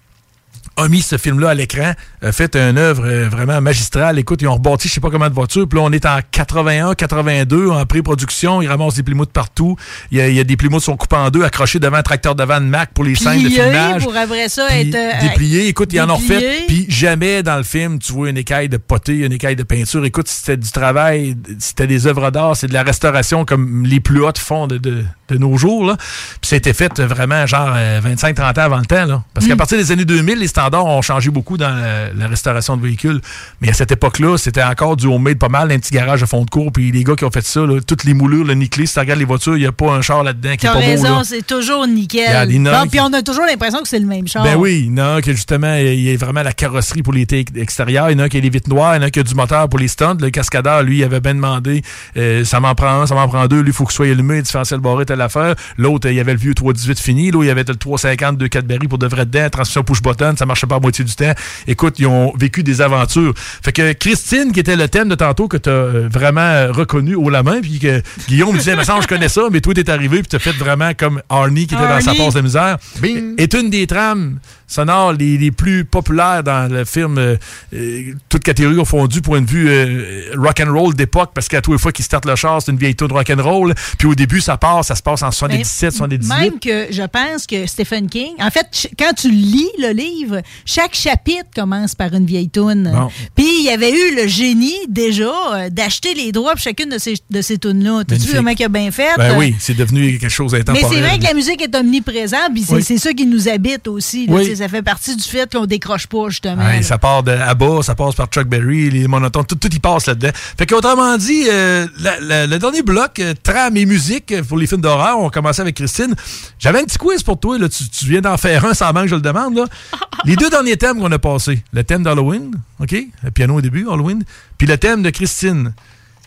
a 0.77 0.87
mis 0.87 1.01
ce 1.01 1.17
film-là 1.17 1.49
à 1.49 1.53
l'écran, 1.53 1.93
a 2.21 2.31
fait 2.31 2.55
une 2.55 2.77
œuvre 2.77 3.05
euh, 3.05 3.29
vraiment 3.29 3.59
magistrale. 3.61 4.17
Écoute, 4.19 4.41
ils 4.41 4.47
ont 4.47 4.53
rebâti 4.55 4.87
je 4.87 4.93
sais 4.93 5.01
pas 5.01 5.09
combien 5.09 5.29
de 5.29 5.33
voitures. 5.33 5.67
Puis 5.67 5.77
là, 5.77 5.85
on 5.85 5.91
est 5.91 6.05
en 6.05 6.19
81, 6.31 6.93
82, 6.95 7.69
en 7.69 7.85
pré-production. 7.85 8.61
Ils 8.61 8.67
ramassent 8.67 8.95
des 8.95 9.03
Plymouth 9.03 9.31
partout. 9.31 9.75
Il 10.11 10.17
y 10.17 10.21
a, 10.21 10.27
il 10.29 10.35
y 10.35 10.39
a 10.39 10.43
des 10.43 10.55
Plymouth 10.57 10.79
qui 10.79 10.85
sont 10.85 10.97
coupés 10.97 11.15
en 11.17 11.29
deux, 11.29 11.43
accrochés 11.43 11.79
devant 11.79 11.97
un 11.97 12.03
tracteur 12.03 12.35
de 12.35 12.43
van 12.43 12.61
Mac 12.61 12.91
pour 12.93 13.03
les 13.03 13.15
scènes 13.15 13.43
de 13.43 13.47
plié 13.49 13.61
filmage. 13.63 14.03
pour 14.03 14.15
après 14.15 14.49
ça 14.49 14.67
Puis 14.69 14.89
être. 14.89 14.95
euh, 14.95 15.21
déplié. 15.27 15.67
Écoute, 15.67 15.89
ils 15.93 15.99
en 16.01 16.09
ont 16.09 16.17
déplié. 16.17 16.37
refait. 16.37 16.63
Puis 16.67 16.85
jamais 16.89 17.43
dans 17.43 17.57
le 17.57 17.63
film, 17.63 17.99
tu 17.99 18.13
vois 18.13 18.29
une 18.29 18.37
écaille 18.37 18.69
de 18.69 18.77
poté, 18.77 19.17
une 19.17 19.33
écaille 19.33 19.55
de 19.55 19.63
peinture. 19.63 20.05
Écoute, 20.05 20.27
c'était 20.27 20.57
du 20.57 20.71
travail, 20.71 21.35
c'était 21.59 21.87
des 21.87 22.07
œuvres 22.07 22.31
d'art, 22.31 22.55
c'est 22.55 22.67
de 22.67 22.73
la 22.73 22.83
restauration 22.83 23.45
comme 23.45 23.85
les 23.85 23.99
plus 23.99 24.21
hautes 24.23 24.37
font 24.37 24.67
de, 24.67 24.77
de, 24.77 25.03
de 25.33 25.37
nos 25.37 25.57
jours. 25.57 25.85
Là. 25.85 25.95
Puis 26.41 26.49
ça 26.49 26.55
a 26.55 26.57
été 26.57 26.73
fait 26.73 26.99
vraiment 26.99 27.45
genre 27.45 27.75
25-30 28.03 28.41
ans 28.59 28.63
avant 28.63 28.77
le 28.77 28.85
temps. 28.85 29.05
Là. 29.05 29.23
Parce 29.33 29.45
Mm. 29.45 29.49
qu'à 29.49 29.55
partir 29.55 29.77
des 29.77 29.91
années 29.91 30.05
2000, 30.05 30.39
les 30.39 30.47
standards 30.47 30.85
ont 30.85 31.01
changé 31.01 31.29
beaucoup 31.29 31.57
dans 31.57 31.69
la, 31.69 32.11
la 32.13 32.27
restauration 32.27 32.77
de 32.77 32.83
véhicules. 32.83 33.21
Mais 33.61 33.69
à 33.69 33.73
cette 33.73 33.91
époque-là, 33.91 34.37
c'était 34.37 34.63
encore 34.63 34.95
du 34.95 35.07
homemade 35.07 35.37
pas 35.37 35.49
mal, 35.49 35.71
un 35.71 35.79
petit 35.79 35.93
garage 35.93 36.21
de 36.21 36.25
fond 36.25 36.43
de 36.43 36.49
cours. 36.49 36.71
Puis 36.71 36.91
les 36.91 37.03
gars 37.03 37.15
qui 37.15 37.25
ont 37.25 37.31
fait 37.31 37.45
ça, 37.45 37.61
là, 37.61 37.79
toutes 37.85 38.03
les 38.03 38.13
moulures, 38.13 38.45
le 38.45 38.53
nickelé, 38.53 38.85
si 38.85 38.93
tu 38.93 38.99
regardes 38.99 39.19
les 39.19 39.25
voitures, 39.25 39.55
il 39.57 39.61
n'y 39.61 39.65
a 39.67 39.71
pas 39.71 39.91
un 39.91 40.01
char 40.01 40.23
là-dedans 40.23 40.55
qui 40.57 40.65
est 40.65 40.69
pas 40.69 40.75
beau. 40.75 40.79
raison, 40.79 41.23
c'est 41.23 41.45
toujours 41.45 41.87
nickel. 41.87 42.51
Il 42.51 42.61
Non, 42.61 42.87
puis 42.89 42.99
on 42.99 43.11
a 43.13 43.21
toujours 43.21 43.45
l'impression 43.45 43.81
que 43.81 43.87
c'est 43.87 43.99
le 43.99 44.05
même 44.05 44.27
char. 44.27 44.43
Ben 44.43 44.55
oui, 44.55 44.85
il 44.87 44.97
y 44.97 45.01
en 45.01 45.03
a 45.03 45.09
un 45.15 45.21
que 45.21 45.31
justement, 45.33 45.73
il 45.75 45.99
y 46.01 46.13
a 46.13 46.17
vraiment 46.17 46.43
la 46.43 46.53
carrosserie 46.53 47.03
pour 47.03 47.13
les 47.13 47.25
extérieurs. 47.55 48.09
Il 48.09 48.13
y 48.13 48.15
en 48.15 48.19
a 48.19 48.23
un 48.25 48.29
qui 48.29 48.37
a 48.37 48.41
les 48.41 48.49
vitres 48.49 48.69
noires, 48.69 48.95
il 48.95 48.99
y 48.99 49.03
en 49.03 49.07
a 49.07 49.09
qui 49.09 49.19
a 49.19 49.23
du 49.23 49.35
moteur 49.35 49.67
pour 49.69 49.79
les 49.79 49.87
stunts. 49.87 50.17
Le 50.19 50.29
cascadeur, 50.29 50.83
lui, 50.83 50.99
il 50.99 51.03
avait 51.03 51.19
bien 51.19 51.35
demandé 51.35 51.81
euh, 52.17 52.43
ça 52.43 52.59
m'en 52.59 52.73
prend 52.75 53.01
un, 53.01 53.07
ça 53.07 53.15
m'en 53.15 53.27
prend 53.27 53.47
deux. 53.47 53.61
Lui, 53.61 53.69
il 53.69 53.73
faut 53.73 53.85
que 53.85 53.93
soit 53.93 54.07
allumé, 54.07 54.41
différentiel 54.41 54.79
barré, 54.79 55.05
telle 55.19 55.25
affaire. 55.25 55.55
L'autre, 55.77 56.07
euh, 56.07 56.11
il 56.11 56.15
y 56.15 56.19
avait 56.19 56.33
le 56.33 56.39
vieux 56.39 56.53
318 56.53 56.99
fini. 56.99 57.31
L'autre, 57.31 57.45
il 57.45 57.47
y 57.47 57.51
avait 57.51 57.63
le 57.67 57.75
350 57.75 58.37
2 58.37 58.47
Cadbury 58.47 58.87
pour 58.87 58.97
de 58.97 59.07
vrai 59.07 59.25
dedans, 59.25 59.49
transmission 59.49 59.83
push-button, 59.83 60.35
ça 60.37 60.45
marchait 60.45 60.67
pas 60.67 60.75
à 60.75 60.79
moitié 60.79 61.03
du 61.03 61.13
temps. 61.13 61.33
Écoute, 61.67 61.95
ils 61.99 62.07
ont 62.07 62.33
vécu 62.37 62.63
des 62.63 62.81
aventures. 62.81 63.33
Fait 63.35 63.71
que 63.71 63.93
Christine, 63.93 64.51
qui 64.51 64.59
était 64.59 64.75
le 64.75 64.87
thème 64.87 65.09
de 65.09 65.15
tantôt, 65.15 65.47
que 65.47 65.57
tu 65.57 65.69
as 65.69 66.07
vraiment 66.09 66.41
euh, 66.41 66.71
reconnu 66.71 67.15
haut 67.15 67.29
la 67.29 67.43
main, 67.43 67.61
puis 67.61 67.79
que 67.79 68.01
Guillaume 68.27 68.53
me 68.53 68.57
disait, 68.57 68.75
mais 68.75 68.83
ça, 68.83 68.97
je 69.01 69.07
connais 69.07 69.29
ça, 69.29 69.43
mais 69.51 69.61
toi, 69.61 69.73
t'es 69.73 69.89
arrivé, 69.89 70.19
puis 70.19 70.27
t'as 70.27 70.39
fait 70.39 70.51
vraiment 70.51 70.91
comme 70.97 71.21
Arnie 71.29 71.67
qui 71.67 71.75
était 71.75 71.87
dans 71.87 72.01
sa 72.01 72.13
passe 72.13 72.33
de 72.33 72.41
misère 72.41 72.77
Bing. 73.01 73.35
est 73.37 73.53
une 73.53 73.69
des 73.69 73.87
trames 73.87 74.39
sonores 74.69 75.13
les, 75.13 75.37
les 75.37 75.51
plus 75.51 75.83
populaires 75.83 76.43
dans 76.43 76.71
le 76.71 76.85
film, 76.85 77.17
euh, 77.17 77.35
euh, 77.73 78.13
toute 78.29 78.43
catégorie 78.43 78.75
confondue, 78.77 79.21
point 79.21 79.41
de 79.41 79.49
vue 79.49 79.67
euh, 79.69 80.31
rock 80.37 80.61
and 80.65 80.71
roll 80.71 80.93
d'époque, 80.95 81.31
parce 81.33 81.47
qu'à 81.47 81.59
tous 81.61 81.73
les 81.73 81.77
fois 81.79 81.91
qu'il 81.91 82.05
starte 82.05 82.25
le 82.25 82.35
char, 82.35 82.61
c'est 82.61 82.71
une 82.71 82.77
vieille 82.77 82.95
tune 82.95 83.11
rock 83.11 83.29
and 83.29 83.41
roll. 83.43 83.73
Puis 83.97 84.07
au 84.07 84.15
début, 84.15 84.39
ça 84.41 84.57
part, 84.57 84.85
ça 84.85 84.95
se 84.95 85.01
passe 85.03 85.23
en 85.23 85.31
77, 85.31 85.91
78. 85.91 86.27
Même 86.29 86.59
que 86.59 86.87
je 86.93 87.03
pense 87.03 87.45
que 87.47 87.65
Stephen 87.65 88.07
King, 88.07 88.33
en 88.39 88.49
fait, 88.51 88.87
quand 88.97 89.11
tu 89.13 89.29
lis 89.31 89.69
le 89.79 89.89
livre, 89.91 90.41
chaque 90.65 90.93
chapitre 90.93 91.49
commence 91.55 91.95
par 91.95 92.13
une 92.13 92.25
vieille 92.25 92.49
toune. 92.49 92.91
Bon. 92.93 93.09
Puis 93.35 93.45
il 93.61 93.65
y 93.65 93.69
avait 93.69 93.91
eu 93.91 94.15
le 94.15 94.27
génie 94.27 94.77
déjà 94.87 95.31
euh, 95.53 95.69
d'acheter 95.69 96.13
les 96.13 96.31
droits 96.31 96.51
pour 96.51 96.61
chacune 96.61 96.89
de 96.89 96.97
ces, 96.97 97.15
de 97.29 97.41
ces 97.41 97.57
tunes-là. 97.57 98.03
Magnifique. 98.07 98.29
vu 98.29 98.35
comment 98.37 98.51
il 98.57 98.63
a 98.63 98.69
bien 98.69 98.91
fait? 98.91 99.09
Ben 99.17 99.35
oui, 99.37 99.55
c'est 99.59 99.75
devenu 99.75 100.17
quelque 100.19 100.29
chose 100.29 100.53
Mais 100.53 100.59
d'intemporel. 100.63 100.97
c'est 100.97 101.01
vrai 101.01 101.17
que 101.19 101.23
la 101.23 101.33
musique 101.33 101.61
est 101.61 101.75
omniprésente, 101.75 102.51
puis 102.53 102.63
c'est 102.63 102.75
Oui. 102.75 102.99
ça 102.99 103.13
qui 103.13 103.25
nous 103.25 103.47
habite 103.49 103.87
aussi. 103.87 104.27
là, 104.27 104.33
Oui. 104.35 104.55
Ça 104.59 104.69
fait 104.69 104.81
partie 104.83 105.15
du 105.15 105.23
fait 105.23 105.51
qu'on 105.51 105.65
décroche 105.65 106.07
pas, 106.07 106.29
justement. 106.29 106.63
Ouais, 106.65 106.81
ça 106.83 106.97
part 106.97 107.23
de 107.23 107.35
bas, 107.55 107.81
ça 107.81 107.95
passe 107.95 108.13
par 108.15 108.27
Chuck 108.27 108.47
Berry, 108.47 108.89
les 108.91 109.07
monotones, 109.07 109.45
tout, 109.45 109.55
tout 109.55 109.73
y 109.73 109.79
passe 109.79 110.05
là-dedans. 110.07 110.29
Fait 110.33 110.65
qu'autrement 110.65 111.17
dit, 111.17 111.45
euh, 111.49 111.87
la- 111.99 112.19
la- 112.19 112.45
le 112.47 112.59
dernier 112.59 112.83
bloc, 112.83 113.19
euh, 113.19 113.33
trame 113.41 113.77
et 113.77 113.85
musique 113.85 114.31
euh, 114.31 114.43
pour 114.43 114.57
les 114.57 114.67
films 114.67 114.81
d'horreur, 114.81 115.19
on 115.19 115.29
commençait 115.29 115.61
avec 115.61 115.75
Christine. 115.75 116.13
J'avais 116.59 116.79
un 116.81 116.83
petit 116.83 116.97
quiz 116.97 117.23
pour 117.23 117.39
toi, 117.39 117.57
là. 117.57 117.67
Tu, 117.69 117.89
tu 117.89 118.05
viens 118.05 118.21
d'en 118.21 118.37
faire 118.37 118.63
un 118.65 118.73
sans 118.73 118.93
manque, 118.93 119.07
je 119.07 119.15
le 119.15 119.21
demande. 119.21 119.55
Là. 119.55 119.65
les 120.25 120.35
deux 120.35 120.49
derniers 120.49 120.77
thèmes 120.77 120.99
qu'on 120.99 121.11
a 121.11 121.19
passés, 121.19 121.63
le 121.73 121.83
thème 121.83 122.03
d'Halloween, 122.03 122.51
OK? 122.79 122.95
Le 123.23 123.31
piano 123.31 123.55
au 123.55 123.61
début, 123.61 123.87
Halloween, 123.89 124.23
puis 124.57 124.67
le 124.67 124.77
thème 124.77 125.01
de 125.01 125.09
Christine. 125.09 125.73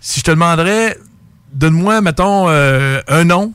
Si 0.01 0.21
je 0.21 0.25
te 0.25 0.31
demanderais, 0.33 0.99
donne-moi, 1.53 2.01
mettons, 2.01 2.49
euh, 2.49 3.01
un 3.09 3.25
nom. 3.25 3.53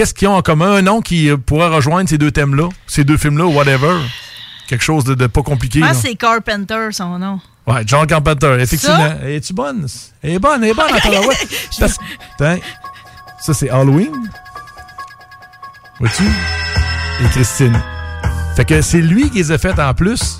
Qu'est-ce 0.00 0.14
qu'ils 0.14 0.28
ont 0.28 0.34
en 0.36 0.40
commun? 0.40 0.76
Un 0.76 0.80
nom 0.80 1.02
qui 1.02 1.28
euh, 1.28 1.36
pourrait 1.36 1.68
rejoindre 1.68 2.08
ces 2.08 2.16
deux 2.16 2.30
thèmes-là, 2.30 2.70
ces 2.86 3.04
deux 3.04 3.18
films-là, 3.18 3.44
whatever? 3.44 3.98
Quelque 4.66 4.82
chose 4.82 5.04
de, 5.04 5.14
de 5.14 5.26
pas 5.26 5.42
compliqué. 5.42 5.82
Que 5.82 5.92
c'est 5.92 6.14
Carpenter, 6.14 6.88
son 6.90 7.18
nom. 7.18 7.38
Ouais, 7.66 7.82
John 7.84 8.06
Carpenter, 8.06 8.56
effectivement. 8.60 9.12
Es-tu 9.22 9.52
bonne? 9.52 9.86
Elle 10.22 10.30
est 10.30 10.38
bonne, 10.38 10.64
elle 10.64 10.70
est 10.70 10.74
bonne. 10.74 11.36
Parce- 11.78 11.98
Attends. 12.38 12.58
Ça, 13.42 13.52
c'est 13.52 13.68
Halloween. 13.68 14.30
Vois-tu? 15.98 16.24
Et 16.24 17.28
Christine. 17.32 17.78
Fait 18.56 18.64
que 18.64 18.80
c'est 18.80 19.02
lui 19.02 19.28
qui 19.28 19.36
les 19.36 19.52
a 19.52 19.58
faites 19.58 19.78
en 19.78 19.92
plus. 19.92 20.39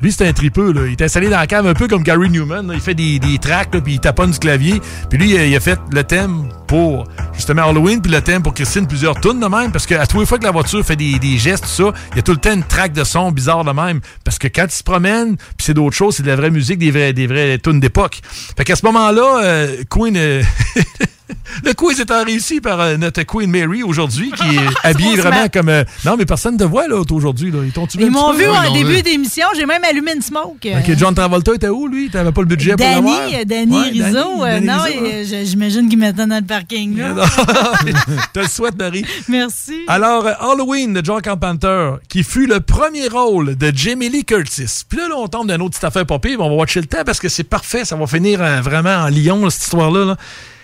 Lui, 0.00 0.12
c'est 0.12 0.26
un 0.26 0.32
tripeux. 0.32 0.72
Là. 0.72 0.82
Il 0.86 0.92
est 0.92 1.02
installé 1.02 1.28
dans 1.28 1.38
la 1.38 1.46
cave 1.46 1.66
un 1.66 1.74
peu 1.74 1.88
comme 1.88 2.02
Gary 2.02 2.30
Newman. 2.30 2.70
Il 2.72 2.80
fait 2.80 2.94
des, 2.94 3.18
des 3.18 3.38
tracks, 3.38 3.70
puis 3.70 3.94
il 3.94 4.00
taponne 4.00 4.30
du 4.30 4.38
clavier. 4.38 4.80
Puis 5.10 5.18
lui, 5.18 5.30
il 5.30 5.56
a, 5.56 5.60
fait 5.60 5.78
le 5.90 6.04
thème 6.04 6.48
pour 6.66 7.04
justement 7.34 7.68
Halloween, 7.68 8.00
puis 8.00 8.12
le 8.12 8.20
thème 8.20 8.42
pour 8.42 8.54
Christine, 8.54 8.86
plusieurs 8.86 9.20
tunes 9.20 9.40
de 9.40 9.46
même. 9.46 9.72
Parce 9.72 9.86
qu'à 9.86 10.06
tous 10.06 10.20
les 10.20 10.26
fois 10.26 10.38
que 10.38 10.44
la 10.44 10.50
voiture 10.50 10.84
fait 10.84 10.96
des, 10.96 11.18
des 11.18 11.38
gestes, 11.38 11.64
tout 11.64 11.70
ça, 11.70 11.92
il 12.12 12.16
y 12.16 12.18
a 12.20 12.22
tout 12.22 12.32
le 12.32 12.38
temps 12.38 12.52
une 12.52 12.64
track 12.64 12.92
de 12.92 13.04
son 13.04 13.32
bizarre 13.32 13.64
de 13.64 13.72
même. 13.72 14.00
Parce 14.24 14.38
que 14.38 14.48
quand 14.48 14.66
il 14.66 14.70
se 14.70 14.84
promène, 14.84 15.36
puis 15.36 15.66
c'est 15.66 15.74
d'autres 15.74 15.96
choses, 15.96 16.16
c'est 16.16 16.22
de 16.22 16.28
la 16.28 16.36
vraie 16.36 16.50
musique, 16.50 16.78
des 16.78 16.90
vrais, 16.90 17.12
des 17.12 17.26
vrais 17.26 17.58
tunes 17.58 17.80
d'époque. 17.80 18.20
Fait 18.56 18.64
qu'à 18.64 18.76
ce 18.76 18.86
moment-là, 18.86 19.40
euh, 19.42 19.82
Queen... 19.90 20.16
euh, 20.16 20.42
Le 21.64 21.72
quiz 21.74 22.00
étant 22.00 22.24
réussi 22.24 22.60
par 22.60 22.80
euh, 22.80 22.96
notre 22.96 23.22
Queen 23.22 23.50
Mary 23.50 23.82
aujourd'hui, 23.82 24.30
qui 24.32 24.42
est 24.56 24.60
habillée 24.86 25.16
vraiment 25.16 25.48
comme. 25.52 25.68
euh, 25.68 25.84
non, 26.04 26.16
mais 26.16 26.24
personne 26.26 26.54
ne 26.54 26.58
te 26.58 26.64
voit 26.64 26.88
là 26.88 27.00
aujourd'hui. 27.10 27.50
Là. 27.50 27.58
Ils 27.64 27.72
t'ont 27.72 27.86
tué 27.86 28.04
Ils 28.04 28.10
m'ont 28.10 28.32
vu 28.32 28.46
en 28.46 28.72
début 28.72 29.02
d'émission. 29.02 29.46
J'ai 29.56 29.66
même 29.66 29.82
allumé 29.84 30.14
une 30.14 30.22
smoke. 30.22 30.66
Ok, 30.66 30.90
John 30.96 31.14
Travolta 31.14 31.54
était 31.54 31.68
où, 31.68 31.86
lui? 31.88 32.10
T'avais 32.10 32.32
pas 32.32 32.40
le 32.42 32.46
budget 32.46 32.70
pour 32.70 32.78
Danny, 32.78 32.94
l'avoir? 32.94 33.20
euh, 33.32 33.44
Danny 33.44 33.76
Ouais, 33.76 33.88
Rizzo. 33.90 34.44
euh, 34.44 34.60
Danny 34.60 34.66
non, 34.66 34.82
Rizzo, 34.82 35.34
je- 35.36 35.44
j'imagine 35.44 35.88
qu'il 35.88 35.98
m'attend 35.98 36.26
dans 36.26 36.36
le 36.40 36.46
parking. 36.46 36.96
Là. 36.98 37.14
hein. 37.24 38.16
Te 38.32 38.40
le 38.40 38.46
souhaite, 38.46 38.76
Marie. 38.78 39.04
Merci. 39.28 39.80
Alors, 39.86 40.26
euh, 40.26 40.32
Halloween 40.40 40.92
de 40.94 41.04
John 41.04 41.20
Carpenter, 41.20 41.92
qui 42.08 42.22
fut 42.24 42.46
le 42.46 42.60
premier 42.60 43.08
rôle 43.08 43.56
de 43.56 43.72
Jamie 43.74 44.08
Lee 44.08 44.24
Curtis. 44.24 44.82
Puis 44.88 44.98
là, 44.98 45.08
là, 45.08 45.14
on 45.18 45.28
tombe 45.28 45.50
d'une 45.50 45.60
autre 45.62 45.70
petite 45.70 45.84
affaire 45.84 46.06
pas 46.06 46.18
pire, 46.18 46.40
on 46.40 46.48
va 46.48 46.54
watcher 46.56 46.80
le 46.80 46.86
temps 46.86 47.02
parce 47.04 47.18
que 47.20 47.28
c'est 47.28 47.44
parfait. 47.44 47.84
Ça 47.84 47.96
va 47.96 48.06
finir 48.06 48.40
euh, 48.42 48.60
vraiment 48.60 48.94
en 49.04 49.08
Lyon, 49.08 49.48
cette 49.50 49.64
histoire-là. 49.64 50.04
là. 50.04 50.16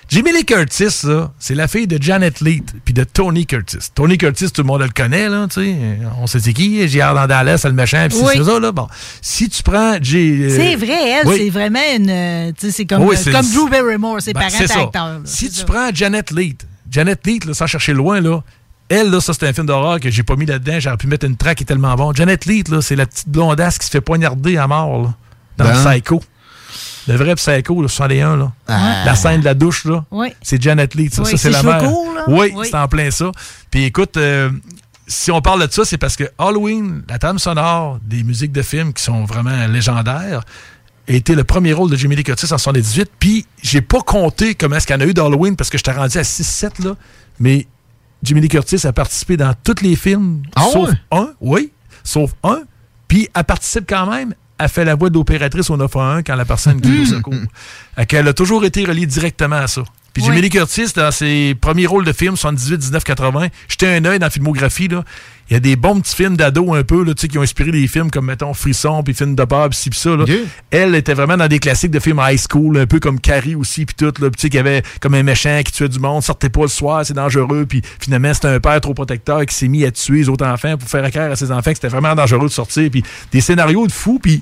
Jamie 0.08 0.32
Lee 0.32 0.44
Curtis, 0.44 1.06
c'est 1.38 1.54
la 1.54 1.66
fille 1.66 1.87
de 1.87 2.00
Janet 2.00 2.40
Leigh 2.40 2.62
puis 2.84 2.92
de 2.94 3.04
Tony 3.04 3.46
Curtis. 3.46 3.78
Tony 3.94 4.18
Curtis, 4.18 4.50
tout 4.50 4.62
le 4.62 4.66
monde 4.66 4.82
le 4.82 4.88
connaît, 4.90 5.28
là, 5.28 5.46
tu 5.49 5.64
sais. 5.64 5.76
On 6.20 6.26
sait 6.26 6.40
c'est 6.40 6.52
qui. 6.52 6.87
J'ai 6.88 6.99
dans 7.00 7.26
Dallas, 7.26 7.58
c'est 7.58 7.68
le 7.68 7.75
méchant, 7.75 8.06
puis 8.08 8.18
Oui. 8.23 8.32
c'est 8.37 8.44
ça, 8.44 8.61
là. 8.61 8.70
Bon. 8.73 8.87
Si 9.23 9.49
tu 9.49 9.62
prends... 9.62 9.96
J- 10.00 10.44
euh, 10.44 10.50
C'est 10.56 10.76
vrai, 10.76 11.11
elle, 11.11 11.26
oui. 11.28 11.37
c'est 11.38 11.50
vraiment 11.50 11.80
une. 11.96 12.11
euh, 12.11 12.52
tu 12.58 12.66
sais, 12.66 12.73
c'est 12.73 12.84
comme, 12.84 13.02
Oui, 13.02 13.16
euh, 13.16 13.18
c'est- 13.23 13.32
comme 13.32 13.46
Drew 13.50 13.68
Barrymore, 13.70 14.20
ses 14.20 14.32
Ben, 14.32 14.40
parents 14.40 14.82
acteurs. 14.84 15.06
là, 15.08 15.20
Si 15.25 15.49
tu 15.50 15.61
ça. 15.61 15.64
prends 15.64 15.90
Janet 15.92 16.30
Leigh, 16.30 16.56
Janet 16.90 17.26
Leigh, 17.26 17.44
là, 17.46 17.54
sans 17.54 17.66
chercher 17.66 17.92
loin, 17.94 18.20
là, 18.20 18.40
elle, 18.90 19.11
là, 19.11 19.20
ça, 19.20 19.32
c'est 19.32 19.49
un 19.49 19.52
film 19.54 19.66
d'horreur 19.66 19.99
que 19.99 20.11
j'ai 20.11 20.23
pas 20.23 20.37
mis 20.37 20.44
là-dedans. 20.46 20.78
J'aurais 20.78 20.99
pu 20.99 21.06
mettre 21.06 21.25
une 21.26 21.37
track 21.37 21.56
qui 21.56 21.62
est 21.64 21.66
tellement 21.66 21.94
bon. 21.94 22.12
Janet 22.12 22.44
Leigh, 22.44 22.64
là, 22.70 22.82
c'est 22.82 22.96
la 22.96 23.06
petite 23.06 23.28
blondasse 23.30 23.78
qui 23.78 23.87
se 23.87 23.90
fait 23.90 24.02
poignarder 24.02 24.58
à 24.58 24.66
mort, 24.68 25.02
là, 25.02 25.14
dans 25.56 25.64
Ben. 25.64 25.92
Psycho. 25.92 26.23
Le 27.06 27.16
vrai 27.16 27.34
Psycho, 27.34 27.82
le 27.82 27.88
61, 27.88 28.37
là. 28.37 28.52
Ah. 28.68 29.02
La 29.04 29.14
scène 29.14 29.40
de 29.40 29.44
la 29.44 29.54
douche, 29.54 29.84
là. 29.84 30.04
Oui. 30.11 30.28
C'est 30.42 30.61
Janet 30.62 30.94
Leigh. 30.94 31.11
Ça, 31.12 31.23
Oui, 31.23 31.30
ça 31.32 31.37
c'est 31.37 31.50
la 31.50 31.62
mère. 31.62 31.82
là. 31.82 31.92
Oui, 32.28 32.52
Oui. 32.54 32.66
c'est 32.70 32.76
en 32.76 32.88
plein 32.88 33.11
ça. 33.11 33.30
Puis 33.70 33.84
écoute, 33.84 34.16
euh, 34.16 34.50
si 35.06 35.30
on 35.30 35.42
parle 35.42 35.66
de 35.66 35.70
ça, 35.73 35.84
c'est 35.84 35.99
parce 35.99 36.16
que 36.16 36.25
Halloween, 36.38 37.02
la 37.08 37.18
trame 37.18 37.38
sonore 37.38 37.99
des 38.02 38.23
musiques 38.23 38.52
de 38.52 38.62
films 38.62 38.92
qui 38.94 39.02
sont 39.02 39.25
vraiment 39.25 39.66
légendaires, 39.66 40.44
a 41.06 41.12
été 41.12 41.34
le 41.34 41.44
premier 41.44 41.75
rôle 41.75 41.90
de 41.90 41.96
Jimmy 41.96 42.16
Lee 42.16 42.25
Curtis 42.25 42.46
en 42.52 42.56
78. 42.58 43.11
Puis 43.20 43.44
j'ai 43.62 43.82
pas 43.82 44.00
compté 44.00 44.54
comment 44.54 44.76
est-ce 44.76 44.87
qu'il 44.87 44.96
y 44.96 44.99
en 44.99 45.02
a 45.02 45.06
eu 45.06 45.12
d'Halloween 45.12 45.56
parce 45.56 45.68
que 45.68 45.76
j'étais 45.76 45.92
rendu 45.92 46.16
à 46.16 46.23
6-7, 46.23 46.82
là. 46.82 46.94
Mais 47.38 47.66
Jimmy 48.23 48.40
Lee 48.40 48.49
Curtis 48.49 48.87
a 48.87 48.92
participé 48.94 49.37
dans 49.37 49.52
tous 49.62 49.82
les 49.82 49.96
films, 49.96 50.42
Ah 50.56 50.62
sauf 50.73 50.88
ouais? 50.88 50.94
un. 51.12 51.28
Oui, 51.42 51.73
sauf 52.02 52.30
un. 52.42 52.62
Puis 53.06 53.28
elle 53.34 53.44
participe 53.44 53.84
quand 53.87 54.06
même. 54.06 54.32
Elle 54.58 54.68
fait 54.68 54.84
la 54.84 54.94
voix 54.94 55.11
d'opératrice 55.11 55.68
au 55.70 55.76
911 55.76 56.23
quand 56.25 56.37
la 56.37 56.44
personne 56.44 56.80
crie 56.80 57.02
au 57.02 57.06
secours. 57.06 57.34
Qu'elle 58.08 58.28
a 58.28 58.32
toujours 58.32 58.64
été 58.64 58.84
reliée 58.84 59.06
directement 59.06 59.56
à 59.56 59.66
ça. 59.66 59.82
Puis 60.14 60.23
Oui. 60.23 60.28
Jimmy 60.30 60.42
Lee 60.42 60.50
Curtis, 60.50 60.92
dans 60.94 61.11
ses 61.11 61.56
premiers 61.61 61.87
rôles 61.87 62.04
de 62.04 62.12
films, 62.12 62.37
78, 62.37 62.78
19, 62.78 63.04
80, 63.04 63.49
jeté 63.68 63.88
un 63.88 64.04
œil 64.04 64.18
dans 64.18 64.26
la 64.26 64.30
filmographie, 64.30 64.88
là. 64.88 65.04
Il 65.50 65.52
y 65.52 65.56
a 65.56 65.61
des 65.61 65.76
bons 65.76 66.00
petits 66.00 66.16
films 66.16 66.38
d'ado 66.38 66.73
un 66.73 66.85
peu, 66.85 67.04
là, 67.04 67.12
tu 67.12 67.21
sais, 67.21 67.28
qui 67.28 67.37
ont 67.37 67.42
inspiré 67.42 67.71
des 67.71 67.87
films 67.87 68.11
comme, 68.11 68.25
mettons, 68.25 68.54
Frisson, 68.54 69.02
puis 69.02 69.12
Film 69.12 69.35
de 69.35 69.44
peur, 69.44 69.68
puis 69.68 69.78
ci, 69.78 69.90
puis 69.90 69.99
ça, 69.99 70.16
là. 70.16 70.25
Elle 70.71 70.94
était 70.94 71.12
vraiment 71.12 71.37
dans 71.37 71.49
des 71.49 71.59
classiques 71.59 71.90
de 71.90 72.00
films 72.00 72.18
high 72.23 72.38
school, 72.38 72.78
un 72.78 72.87
peu 72.87 72.99
comme 72.99 73.21
Carrie 73.21 73.54
aussi, 73.54 73.85
puis 73.85 73.94
tout, 73.94 74.06
là. 74.23 74.30
Puis 74.30 74.37
tu 74.37 74.40
sais, 74.42 74.49
qu'il 74.49 74.56
y 74.56 74.61
avait 74.61 74.83
comme 75.00 75.14
un 75.14 75.23
méchant 75.23 75.61
qui 75.62 75.73
tuait 75.73 75.88
du 75.88 75.99
monde, 75.99 76.23
sortez 76.23 76.49
pas 76.49 76.62
le 76.62 76.68
soir, 76.68 77.04
c'est 77.04 77.12
dangereux, 77.12 77.66
puis 77.68 77.83
finalement, 78.00 78.33
c'était 78.33 78.49
un 78.49 78.61
père 78.61 78.80
trop 78.80 78.94
protecteur 78.94 79.44
qui 79.44 79.54
s'est 79.54 79.68
mis 79.68 79.85
à 79.85 79.90
tuer 79.90 80.18
les 80.18 80.28
autres 80.30 80.47
enfants 80.47 80.78
pour 80.78 80.88
faire 80.88 81.04
éclair 81.04 81.30
à 81.30 81.37
ses 81.37 81.50
enfants 81.50 81.73
que 81.73 81.76
c'était 81.76 81.88
vraiment 81.88 82.14
dangereux 82.14 82.47
de 82.47 82.52
sortir, 82.52 82.88
puis 82.90 83.02
des 83.33 83.40
scénarios 83.42 83.87
de 83.87 83.92
fous, 83.92 84.21
puis 84.23 84.40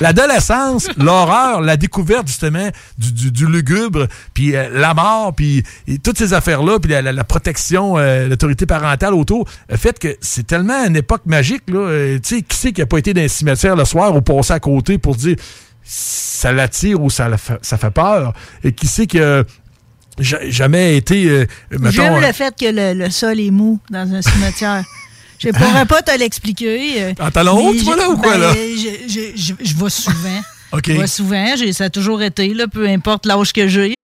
l'adolescence, 0.00 0.88
l'horreur, 0.96 1.60
la 1.60 1.76
découverte 1.76 2.26
justement 2.26 2.68
du, 2.98 3.12
du, 3.12 3.30
du 3.30 3.46
lugubre, 3.46 4.06
puis 4.32 4.54
euh, 4.56 4.68
la 4.72 4.94
mort, 4.94 5.32
puis 5.34 5.62
toutes 6.02 6.18
ces 6.18 6.32
affaires-là, 6.32 6.78
puis 6.78 6.90
la, 6.90 7.02
la- 7.02 7.12
la 7.12 7.24
protection, 7.24 7.98
euh, 7.98 8.28
l'autorité 8.28 8.66
parentale 8.66 9.14
autour, 9.14 9.48
le 9.68 9.76
fait 9.76 9.98
que 9.98 10.16
c'est 10.20 10.46
tellement 10.46 10.84
une 10.86 10.96
époque 10.96 11.22
magique, 11.26 11.62
là, 11.68 11.78
euh, 11.78 12.18
tu 12.22 12.36
sais, 12.36 12.42
qui 12.42 12.56
c'est 12.56 12.72
qui 12.72 12.82
a 12.82 12.86
pas 12.86 12.98
été 12.98 13.14
dans 13.14 13.22
un 13.22 13.28
cimetière 13.28 13.76
le 13.76 13.84
soir 13.84 14.14
ou 14.16 14.20
passé 14.20 14.52
à 14.52 14.60
côté 14.60 14.98
pour 14.98 15.16
dire 15.16 15.36
ça 15.82 16.52
l'attire 16.52 17.02
ou 17.02 17.10
ça, 17.10 17.28
la 17.28 17.36
fait, 17.38 17.58
ça 17.62 17.76
fait 17.78 17.90
peur, 17.90 18.32
et 18.62 18.72
qui 18.72 18.86
sait 18.86 19.06
que 19.06 19.44
ja- 20.18 20.38
jamais 20.50 20.96
été, 20.96 21.26
euh, 21.28 21.46
J'aime 21.90 22.14
le 22.20 22.32
fait 22.32 22.54
que 22.58 22.66
le, 22.66 22.94
le 23.04 23.10
sol 23.10 23.38
est 23.40 23.50
mou 23.50 23.78
dans 23.90 24.12
un 24.14 24.22
cimetière. 24.22 24.82
Je 25.38 25.50
pourrais 25.50 25.86
pas 25.86 26.02
te 26.02 26.16
l'expliquer. 26.18 27.14
En 27.20 27.30
talons 27.30 27.58
hauts, 27.58 27.72
mais 27.72 27.78
tu 27.78 27.84
vas 27.84 27.92
je- 27.92 27.98
là, 27.98 28.10
ou 28.10 28.16
quoi, 28.16 28.32
ben, 28.32 28.40
là? 28.40 28.54
Je, 28.54 29.08
je, 29.08 29.36
je, 29.36 29.54
je 29.60 29.74
vais 29.76 29.90
souvent. 29.90 30.40
OK. 30.72 30.86
Je 30.86 30.92
vais 30.92 31.06
souvent. 31.06 31.56
J'ai- 31.56 31.72
Ça 31.72 31.84
a 31.84 31.90
toujours 31.90 32.22
été, 32.22 32.52
là, 32.54 32.66
peu 32.68 32.86
importe 32.88 33.26
l'âge 33.26 33.52
que 33.52 33.66
j'ai. 33.68 33.94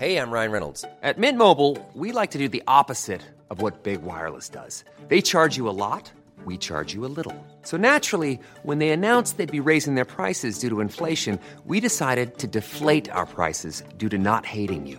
Hey, 0.00 0.16
I'm 0.16 0.30
Ryan 0.30 0.52
Reynolds. 0.52 0.84
At 1.02 1.18
Mint 1.18 1.36
Mobile, 1.38 1.76
we 1.94 2.12
like 2.12 2.30
to 2.30 2.38
do 2.38 2.48
the 2.48 2.62
opposite 2.68 3.20
of 3.50 3.60
what 3.60 3.82
Big 3.82 4.02
Wireless 4.02 4.48
does. 4.48 4.84
They 5.08 5.20
charge 5.22 5.56
you 5.56 5.68
a 5.68 5.72
lot, 5.74 6.12
we 6.44 6.56
charge 6.56 6.94
you 6.94 7.04
a 7.04 7.08
little. 7.10 7.34
So 7.62 7.76
naturally, 7.76 8.38
when 8.62 8.78
they 8.78 8.90
announced 8.90 9.38
they'd 9.38 9.50
be 9.50 9.58
raising 9.60 9.94
their 9.96 10.04
prices 10.04 10.58
due 10.60 10.68
to 10.68 10.80
inflation, 10.80 11.38
we 11.66 11.80
decided 11.80 12.38
to 12.38 12.46
deflate 12.46 13.10
our 13.10 13.26
prices 13.26 13.82
due 13.98 14.08
to 14.10 14.18
not 14.18 14.44
hating 14.46 14.86
you. 14.86 14.98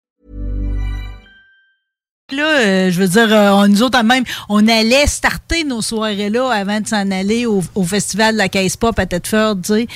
Là, 2.31 2.59
euh, 2.59 2.91
je 2.91 2.99
veux 2.99 3.07
dire, 3.07 3.27
euh, 3.31 3.49
on- 3.51 3.67
nous 3.67 3.83
autres, 3.83 4.01
même, 4.03 4.23
on 4.49 4.65
allait 4.67 5.05
starter 5.07 5.63
nos 5.63 5.81
soirées-là 5.81 6.49
avant 6.51 6.79
de 6.79 6.87
s'en 6.87 7.09
aller 7.11 7.45
au, 7.45 7.61
au 7.75 7.83
festival 7.83 8.33
de 8.33 8.37
la 8.37 8.47
Caisse 8.49 8.77
Pop 8.77 8.97
à 8.99 9.05
Thetford, 9.05 9.57
tu 9.63 9.73
sais. 9.73 9.87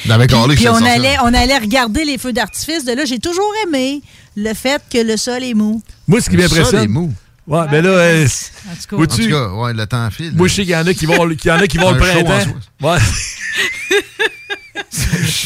Puis- 0.56 0.66
on 0.70 0.82
allait, 0.96 1.16
on 1.24 1.34
allait 1.34 1.58
regarder 1.58 2.04
les 2.06 2.18
feux 2.18 2.34
d'artifice. 2.34 2.84
De 2.86 2.94
là, 2.94 3.06
j'ai 3.06 3.20
toujours 3.20 3.52
aimé 3.66 4.02
le 4.36 4.54
fait 4.54 4.82
que 4.92 4.98
le 4.98 5.16
sol 5.18 5.44
est 5.44 5.54
mou. 5.54 5.82
Moi, 6.08 6.20
ce 6.22 6.30
qui 6.30 6.36
m'impressionne. 6.56 6.88
Ouais, 7.48 7.66
ben 7.70 7.84
là, 7.86 7.90
euh, 7.92 8.26
En 8.26 8.28
tout 8.76 8.82
cas, 8.90 8.96
Où 8.96 9.04
En 9.04 9.08
tu- 9.16 9.24
tout 9.26 9.30
cas, 9.30 9.48
ouais, 9.50 9.74
le 9.74 9.86
temps 9.86 10.10
file. 10.10 10.34
moi, 10.36 10.48
je 10.48 10.54
sais 10.56 10.62
qu'il 10.64 10.72
y 10.72 10.76
en 10.76 10.88
a 10.88 10.94
qui 10.94 11.06
vont, 11.06 11.22
en 11.22 11.30
a 11.30 11.68
qui 11.68 11.78
vont 11.78 11.92
le 11.92 11.98
printemps. 12.00 12.52
Ouais. 12.82 12.98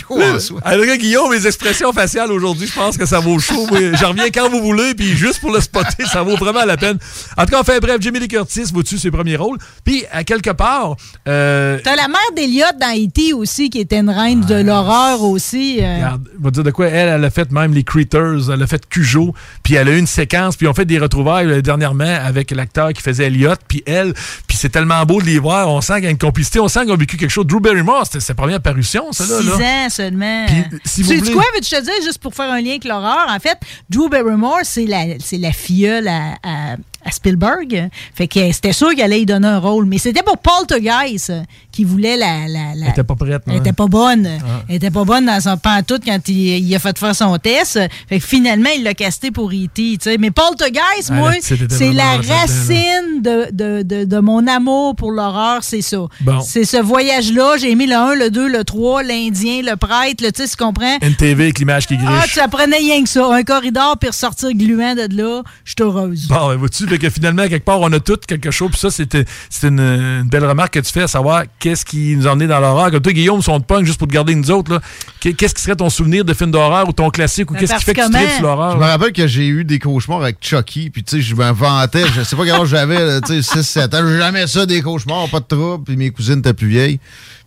En 0.09 0.39
soi? 0.39 0.59
Alors, 0.63 0.85
Guillaume, 0.97 1.31
mes 1.31 1.45
expressions 1.45 1.91
faciales 1.93 2.31
aujourd'hui, 2.31 2.67
je 2.67 2.73
pense 2.73 2.97
que 2.97 3.05
ça 3.05 3.19
vaut 3.19 3.39
chaud. 3.39 3.67
J'en 3.93 4.09
reviens 4.09 4.29
quand 4.33 4.49
vous 4.49 4.61
voulez, 4.61 4.93
puis 4.95 5.15
juste 5.15 5.39
pour 5.39 5.51
le 5.51 5.61
spotter, 5.61 6.05
ça 6.05 6.23
vaut 6.23 6.35
vraiment 6.35 6.65
la 6.65 6.77
peine. 6.77 6.97
En 7.37 7.43
tout 7.45 7.51
cas, 7.51 7.61
enfin, 7.61 7.77
bref, 7.79 7.97
Jimmy 7.99 8.19
Lee 8.19 8.27
Curtis 8.27 8.63
vaut-tu 8.73 8.97
ses 8.97 9.11
premiers 9.11 9.35
rôles? 9.35 9.57
Puis, 9.83 10.03
à 10.11 10.23
quelque 10.23 10.51
part, 10.51 10.95
euh, 11.27 11.79
T'as 11.83 11.95
la 11.95 12.07
mère 12.07 12.19
d'Eliott 12.35 12.77
dans 12.79 12.93
E.T. 12.95 13.33
aussi, 13.33 13.69
qui 13.69 13.79
était 13.79 13.99
une 13.99 14.09
reine 14.09 14.41
de 14.41 14.55
l'horreur 14.55 15.21
aussi. 15.23 15.77
euh. 15.81 15.95
Regarde, 15.95 16.29
je 16.37 16.43
vais 16.43 16.49
te 16.49 16.53
dire 16.55 16.63
de 16.63 16.71
quoi. 16.71 16.87
Elle, 16.87 17.09
elle 17.09 17.25
a 17.25 17.29
fait 17.29 17.51
même 17.51 17.73
les 17.73 17.83
Critters, 17.83 18.49
elle 18.51 18.61
a 18.63 18.67
fait 18.67 18.87
Cujo, 18.89 19.33
puis 19.63 19.75
elle 19.75 19.87
a 19.89 19.91
eu 19.91 19.97
une 19.99 20.07
séquence, 20.07 20.55
puis 20.55 20.67
on 20.67 20.73
fait 20.73 20.85
des 20.85 20.99
retrouvailles 20.99 21.47
euh, 21.47 21.61
dernièrement 21.61 22.17
avec 22.25 22.51
l'acteur 22.51 22.93
qui 22.93 23.01
faisait 23.01 23.25
Elliot, 23.25 23.53
puis 23.67 23.83
elle, 23.85 24.13
puis 24.47 24.57
c'est 24.57 24.69
tellement 24.69 25.05
beau 25.05 25.21
de 25.21 25.25
les 25.25 25.39
voir, 25.39 25.69
on 25.69 25.81
sent 25.81 25.95
qu'il 25.95 26.03
y 26.05 26.07
a 26.07 26.11
une 26.11 26.17
complicité, 26.17 26.59
on 26.59 26.67
sent 26.67 26.81
qu'ils 26.81 26.91
ont 26.91 26.97
vécu 26.97 27.17
quelque 27.17 27.29
chose. 27.29 27.45
Drew 27.45 27.59
Barrymore, 27.59 28.03
c'était 28.05 28.19
sa 28.19 28.33
première 28.33 28.61
parution, 28.61 29.11
ça, 29.11 29.25
là. 29.25 29.39
Six 29.41 29.47
là. 29.47 29.55
ans 29.55 29.89
seulement. 30.03 30.45
Puis, 30.47 30.79
si 30.85 31.03
vous 31.03 31.11
tu 31.11 31.17
voulez- 31.19 31.31
quoi, 31.33 31.43
veux-tu 31.55 31.69
te 31.75 31.81
dire, 31.81 31.93
juste 32.03 32.19
pour 32.19 32.33
faire 32.33 32.49
un 32.51 32.61
lien 32.61 32.71
avec 32.71 32.85
l'horreur, 32.85 33.25
en 33.29 33.39
fait, 33.39 33.57
Drew 33.89 34.07
Barrymore, 34.09 34.59
c'est 34.63 34.85
la, 34.85 35.19
c'est 35.19 35.37
la 35.37 35.51
filleule 35.51 36.07
à, 36.07 36.35
à, 36.43 36.75
à 37.05 37.11
Spielberg. 37.11 37.89
Fait 38.13 38.27
que 38.27 38.51
c'était 38.51 38.73
sûr 38.73 38.89
qu'il 38.91 39.01
allait 39.01 39.21
y 39.21 39.25
donner 39.25 39.47
un 39.47 39.59
rôle. 39.59 39.85
Mais 39.85 39.97
c'était 39.97 40.23
pour 40.23 40.37
Paul 40.37 40.65
Poltergeist 40.67 41.29
euh, 41.29 41.41
qui 41.71 41.83
voulait 41.83 42.17
la. 42.17 42.47
la, 42.47 42.75
la- 42.75 42.85
Elle 42.85 42.91
était 42.91 43.03
pas 43.03 43.15
prête, 43.15 43.41
Elle 43.47 43.53
non? 43.53 43.59
était 43.59 43.73
pas 43.73 43.87
bonne. 43.87 44.29
Elle 44.67 44.75
était 44.75 44.91
pas 44.91 45.03
bonne 45.03 45.25
dans 45.25 45.39
son 45.39 45.57
pantoute 45.57 46.01
quand 46.05 46.19
il, 46.27 46.35
il 46.67 46.75
a 46.75 46.79
fait 46.79 46.97
faire 46.97 47.15
son 47.15 47.37
test. 47.37 47.79
Fait 48.07 48.19
que 48.19 48.25
finalement, 48.25 48.69
il 48.75 48.83
l'a 48.83 48.93
casté 48.93 49.31
pour 49.31 49.49
E.T. 49.51 49.97
tu. 50.01 50.17
Mais 50.19 50.31
Poltergeist, 50.31 51.09
Ah, 51.09 51.13
moi, 51.13 51.31
c'est 51.41 51.93
la 51.93 52.17
là-dedans, 52.17 52.33
racine 52.33 53.21
de, 53.21 53.47
de, 53.51 53.81
de, 53.83 54.05
de 54.05 54.19
mon 54.19 54.45
amour 54.47 54.95
pour 54.95 55.11
l'horreur, 55.11 55.63
c'est 55.63 55.81
ça. 55.81 55.99
Bon. 56.21 56.41
C'est 56.41 56.65
ce 56.65 56.77
voyage-là. 56.77 57.57
J'ai 57.57 57.71
aimé 57.71 57.87
le 57.87 57.95
1, 57.95 58.15
le 58.15 58.29
2, 58.29 58.47
le 58.49 58.63
3, 58.63 59.03
l'Indien, 59.03 59.61
le 59.63 59.75
prêtre, 59.75 60.23
le, 60.23 60.31
tu 60.31 60.43
sais, 60.43 60.49
tu 60.49 60.55
comprends? 60.55 60.97
Une 61.01 61.15
TV 61.15 61.43
avec 61.45 61.59
l'image 61.59 61.87
qui 61.87 61.97
griche. 61.97 62.09
Ah, 62.11 62.25
tu 62.31 62.39
apprenais 62.39 62.77
rien 62.77 63.01
que 63.03 63.09
ça. 63.09 63.27
Un 63.33 63.43
corridor, 63.43 63.97
puis 63.99 64.09
ressortir 64.09 64.51
gluant 64.53 64.95
de 64.95 65.07
là. 65.15 65.43
Je 65.63 65.71
suis 65.71 65.75
heureuse. 65.83 66.27
Bon, 66.27 66.47
ben, 66.49 66.55
vois-tu, 66.55 66.85
fait 66.89 66.97
que 66.97 67.09
finalement, 67.09 67.47
quelque 67.47 67.65
part, 67.65 67.79
on 67.81 67.91
a 67.93 67.99
tout 67.99 68.17
quelque 68.27 68.51
chose. 68.51 68.71
Puis 68.71 68.79
ça, 68.79 68.91
c'était 68.91 69.25
c'est 69.49 69.67
une, 69.67 69.79
une 69.79 70.29
belle 70.29 70.45
remarque 70.45 70.73
que 70.73 70.79
tu 70.79 70.91
fais 70.91 71.03
à 71.03 71.07
savoir 71.07 71.43
qu'est-ce 71.59 71.85
qui 71.85 72.15
nous 72.15 72.27
a 72.27 72.31
emmené 72.31 72.47
dans 72.47 72.59
l'horreur. 72.59 72.91
Comme 72.91 73.01
toi, 73.01 73.13
Guillaume, 73.13 73.41
son 73.41 73.61
punk, 73.61 73.85
juste 73.85 73.99
pour 73.99 74.07
te 74.07 74.13
garder 74.13 74.35
nous 74.35 74.51
autres, 74.51 74.81
Qu'est-ce 75.19 75.53
qui 75.53 75.61
serait 75.61 75.75
ton 75.75 75.89
souvenir 75.89 76.23
de 76.23 76.33
film 76.33 76.51
d'horreur 76.51 76.87
ou 76.87 76.93
ton 76.93 77.09
classique 77.09 77.51
ou 77.51 77.53
Ben, 77.53 77.59
qu'est-ce 77.59 77.75
qui 77.75 77.83
fait 77.83 77.93
que 77.93 78.05
tu 78.05 78.11
tripes 78.11 78.31
sur 78.31 78.43
l'horreur? 78.43 78.73
Je 78.73 78.77
me 78.77 78.83
rappelle 78.83 79.11
que 79.11 79.27
j'ai 79.27 79.47
eu 79.47 79.65
des 79.65 79.79
cauchemars 79.79 80.21
avec 80.21 80.37
Chucky, 80.39 80.89
puis 80.89 81.03
tu 81.03 81.17
sais, 81.17 81.21
je 81.21 81.35
me 81.35 81.51
vantais, 81.51 82.05
je 82.15 82.23
sais 82.23 82.35
pas 82.35 82.45
quel 82.45 82.55
âge 82.55 82.69
j'avais, 82.69 83.19
tu 83.21 83.43
sais, 83.43 83.59
6-7 83.59 83.95
ans, 83.95 84.17
jamais 84.17 84.47
ça, 84.47 84.65
des 84.65 84.81
cauchemars, 84.81 85.27
pas 85.29 85.41
de 85.41 85.45
trouble, 85.45 85.83
puis 85.83 85.97
mes 85.97 86.11
cousines 86.11 86.39
étaient 86.39 86.53
plus 86.53 86.67
vieilles, 86.67 86.99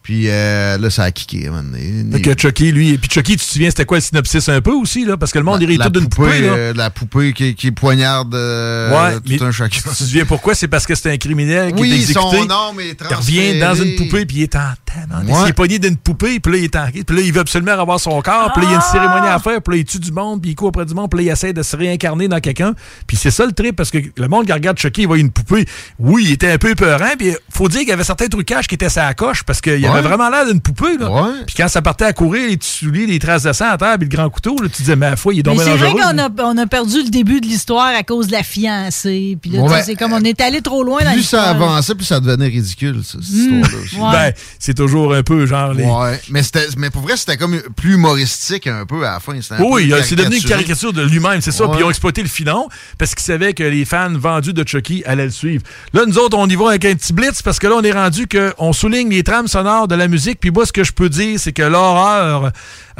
puis 0.03 0.25
euh, 0.29 0.79
là, 0.79 0.91
ça 0.91 1.05
a 1.05 1.11
kické, 1.13 1.49
man. 1.49 1.75
Fait 2.13 2.21
que 2.21 2.37
Chucky, 2.37 2.73
lui, 2.73 2.91
et 2.91 2.99
puis 2.99 3.09
Chucky, 3.09 3.37
tu 3.37 3.45
te 3.47 3.53
souviens, 3.53 3.71
c'était 3.71 3.85
quoi 3.85 3.99
le 3.99 4.03
synopsis 4.03 4.49
un 4.49 4.61
peu 4.61 4.73
aussi, 4.73 5.05
là? 5.05 5.17
Parce 5.17 5.31
que 5.33 5.39
le 5.39 5.45
monde 5.45 5.63
hérite 5.63 5.81
d'une 5.93 6.09
poupée, 6.09 6.41
là. 6.41 6.49
euh, 6.49 6.73
la 6.75 6.91
poupée 6.91 7.33
qui, 7.33 7.55
qui 7.55 7.71
poignarde 7.71 8.35
euh, 8.35 8.91
Ouais, 8.91 9.15
tout 9.17 9.23
mais 9.29 9.43
un 9.43 9.53
chacun. 9.53 9.81
Tu 9.81 9.89
te 9.89 9.95
souviens 9.95 10.25
pourquoi? 10.25 10.55
C'est 10.55 10.69
parce 10.69 10.87
que 10.87 10.95
c'est 10.95 11.13
un 11.13 11.17
criminel 11.19 11.73
qui 11.73 11.79
est 11.79 11.83
Oui, 11.83 11.93
exécuté. 11.93 12.21
son 12.21 12.45
nom 12.47 12.79
est 12.81 12.97
Il 13.09 13.15
revient 13.15 13.61
dans 13.61 13.75
une 13.75 13.95
poupée, 13.97 14.27
puis 14.27 14.39
il 14.39 14.43
est 14.43 14.57
en. 14.57 14.61
Ouais. 14.61 15.33
Il 15.45 15.49
est 15.49 15.53
pogné 15.55 15.79
d'une 15.79 15.97
poupée, 15.97 16.39
puis 16.41 16.53
là, 16.53 16.59
il 16.59 16.65
est 16.65 16.77
en 16.77 16.87
puis 16.91 17.17
là, 17.17 17.23
il 17.23 17.33
veut 17.33 17.41
absolument 17.41 17.73
avoir 17.73 17.99
son 17.99 18.21
corps, 18.21 18.53
puis 18.53 18.63
là, 18.63 18.69
il 18.69 18.73
y 18.73 18.75
a 18.75 18.77
une 18.77 18.83
cérémonie 18.93 19.29
à 19.29 19.39
faire, 19.39 19.63
puis 19.63 19.77
là, 19.77 19.81
il 19.81 19.85
tue 19.85 19.99
du 19.99 20.13
monde, 20.13 20.43
puis 20.43 20.51
il 20.51 20.55
court 20.55 20.69
après 20.69 20.85
du 20.85 20.95
monde, 20.95 21.11
puis 21.11 21.25
là, 21.25 21.31
il 21.31 21.33
essaie 21.33 21.53
de 21.53 21.63
se 21.63 21.77
réincarner 21.77 22.29
dans 22.29 22.41
quelqu'un. 22.41 22.75
Puis 23.07 23.17
c'est 23.17 23.31
ça 23.31 23.47
le 23.47 23.53
trip, 23.53 23.77
parce 23.77 23.91
que 23.91 23.99
le 24.17 24.29
monde 24.29 24.47
qui 24.47 24.53
regarde 24.53 24.79
Chucky, 24.79 25.03
il 25.03 25.07
voit 25.07 25.19
une 25.19 25.31
poupée. 25.31 25.65
Oui, 25.99 26.25
il 26.27 26.33
était 26.33 26.51
un 26.51 26.59
peu 26.59 26.75
peurant, 26.75 27.13
puis 27.19 27.35
faut 27.51 27.69
dire 27.69 27.81
qu'il 27.81 27.89
y 27.89 27.93
avait 27.93 28.05
certains 28.05 28.29
trucages 28.29 28.67
qui 28.67 28.75
étaient 28.75 28.89
sa 28.89 29.15
coche, 29.15 29.45
parce 29.45 29.61
qu'il. 29.61 29.87
Avait 29.93 30.09
vraiment 30.09 30.29
l'air 30.31 30.47
d'une 30.47 30.61
poupée, 30.61 30.97
là. 30.99 31.11
Ouais. 31.11 31.31
Puis 31.47 31.55
quand 31.57 31.69
ça 31.69 31.83
partait 31.83 32.05
à 32.05 32.13
courir, 32.13 32.49
les 32.49 32.57
petits 32.57 32.71
souliers, 32.71 33.07
les 33.07 33.19
traces 33.19 33.43
de 33.45 33.53
sang 33.53 33.71
à 33.71 33.77
terre, 33.79 33.97
puis 33.99 34.09
le 34.11 34.15
grand 34.17 34.29
couteau, 34.31 34.57
là, 34.63 34.69
tu 34.69 34.83
disais, 34.83 34.97
mais 34.97 35.07
à 35.07 35.11
la 35.11 35.17
fois, 35.17 35.35
il 35.35 35.41
est 35.41 35.43
donc 35.43 35.61
c'est 35.61 35.77
vrai 35.77 35.93
qu'on 35.93 36.19
a, 36.19 36.29
on 36.45 36.59
a 36.59 36.67
perdu 36.67 37.03
le 37.05 37.11
début 37.11 37.41
de 37.41 37.47
l'histoire 37.47 37.89
à 37.97 38.03
cause 38.03 38.27
de 38.29 38.33
la 38.33 38.43
fiancée. 38.43 39.37
Puis 39.41 39.51
là, 39.51 39.61
Ouais, 39.61 39.67
tu 39.69 39.71
sais, 39.73 39.79
ben, 39.79 39.85
c'est 39.87 39.95
comme 39.97 40.13
on 40.13 40.23
est 40.25 40.41
allé 40.41 40.61
trop 40.63 40.83
loin 40.83 41.03
dans 41.05 41.13
Plus 41.13 41.23
ça 41.23 41.45
avançait, 41.51 41.95
plus 41.95 42.05
ça 42.05 42.21
devenait 42.21 42.47
ridicule, 42.49 43.01
ça, 43.05 43.19
cette 43.23 43.35
Hmm. 43.35 43.63
histoire-là. 43.85 44.31
Ben, 44.31 44.33
c'est 44.59 44.75
toujours 44.75 45.15
un 45.15 45.23
peu 45.23 45.47
genre 45.47 45.73
les. 45.75 45.85
Ouais, 45.85 46.21
mais, 46.31 46.43
mais 46.77 46.91
pour 46.91 47.03
vrai, 47.03 47.17
c'était 47.17 47.37
comme 47.37 47.61
plus 47.77 47.95
humoristique 47.95 48.67
un 48.67 48.87
peu 48.87 49.07
à 49.07 49.13
la 49.15 49.21
fin. 49.21 49.33
Oui, 49.61 49.85
il 49.89 50.05
c'est 50.05 50.17
devenu 50.17 50.37
une 50.37 50.43
caricature 50.45 50.93
de 50.93 51.03
lui-même, 51.03 51.41
c'est 51.41 51.53
ça. 51.53 51.65
Ouais. 51.65 51.71
Puis 51.73 51.81
ils 51.81 51.85
ont 51.85 51.91
exploité 51.91 52.23
le 52.23 52.29
filon 52.29 52.69
parce 52.99 53.15
qu'ils 53.15 53.25
savaient 53.25 53.55
que 53.55 53.63
les 53.63 53.85
fans 53.85 54.13
vendus 54.13 54.53
de 54.53 54.67
Chucky 54.67 55.03
allaient 55.07 55.25
le 55.25 55.31
suivre. 55.31 55.63
Là, 55.93 56.03
nous 56.07 56.19
autres, 56.19 56.37
on 56.37 56.47
y 56.49 56.57
va 56.57 56.69
avec 56.71 56.85
un 56.85 56.95
petit 56.95 57.13
blitz 57.13 57.43
parce 57.43 57.59
que 57.59 57.67
là, 57.67 57.75
on 57.79 57.83
est 57.83 57.93
rendu 57.93 58.27
qu'on 58.29 58.73
souligne 58.73 59.11
les 59.11 59.23
trames 59.23 59.49
sonores 59.49 59.82
de 59.87 59.95
la 59.95 60.09
musique. 60.09 60.41
Puis 60.41 60.51
moi, 60.51 60.67
ce 60.67 60.73
que 60.73 60.85
je 60.85 60.93
peux 60.93 61.09
dire, 61.09 61.39
c'est 61.39 61.53
que 61.53 61.63
l'horreur 61.63 62.51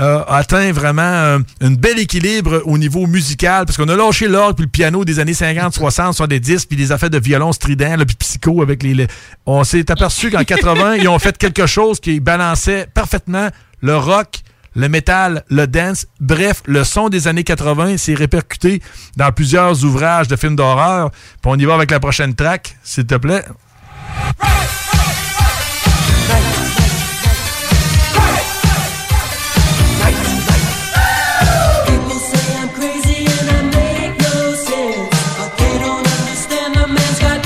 euh, 0.01 0.23
atteint 0.29 0.73
vraiment 0.73 1.03
euh, 1.03 1.39
un 1.61 1.71
bel 1.73 1.99
équilibre 1.99 2.63
au 2.65 2.79
niveau 2.79 3.07
musical 3.07 3.67
parce 3.67 3.77
qu'on 3.77 3.89
a 3.89 3.97
lâché 3.97 4.29
l'orgue 4.29 4.57
puis 4.57 4.65
le 4.65 4.71
piano 4.71 5.05
des 5.05 5.19
années 5.21 5.35
50, 5.35 5.75
60, 5.75 6.15
70 6.15 6.67
puis 6.67 6.77
des 6.77 6.93
affaires 6.93 7.11
de 7.11 7.19
violon 7.19 7.53
strident, 7.53 8.05
puis 8.07 8.17
psycho 8.17 8.63
avec 8.63 8.83
les... 8.83 8.95
les- 8.95 9.07
On 9.47 9.65
s'est 9.65 9.91
aperçu 9.91 10.31
qu'en 10.31 10.45
80, 10.45 10.97
ils 10.97 11.09
ont 11.09 11.19
fait 11.19 11.37
quelque 11.37 11.67
chose 11.67 12.01
qui 12.01 12.21
balançait 12.21 12.87
parfaitement 12.93 13.49
le 13.81 13.97
rock 13.97 14.41
le 14.75 14.89
métal, 14.89 15.45
le 15.51 15.67
dance, 15.67 16.07
bref, 16.19 16.63
le 16.65 16.83
son 16.83 17.11
des 17.11 17.29
années 17.29 17.45
80 17.45 17.99
s'est 17.99 18.15
répercuté 18.15 18.81
dans 19.19 19.31
plusieurs 19.31 19.85
ouvrages 19.85 20.29
de 20.29 20.37
films 20.37 20.57
d'horreur. 20.57 21.11
Puis 21.11 21.41
on 21.45 21.57
y 21.57 21.67
va 21.67 21.75
avec 21.75 21.91
la 21.91 22.01
prochaine 22.01 22.35
track, 22.35 22.75
s'il 22.83 23.05
te 23.05 23.17
plaît. 23.17 23.45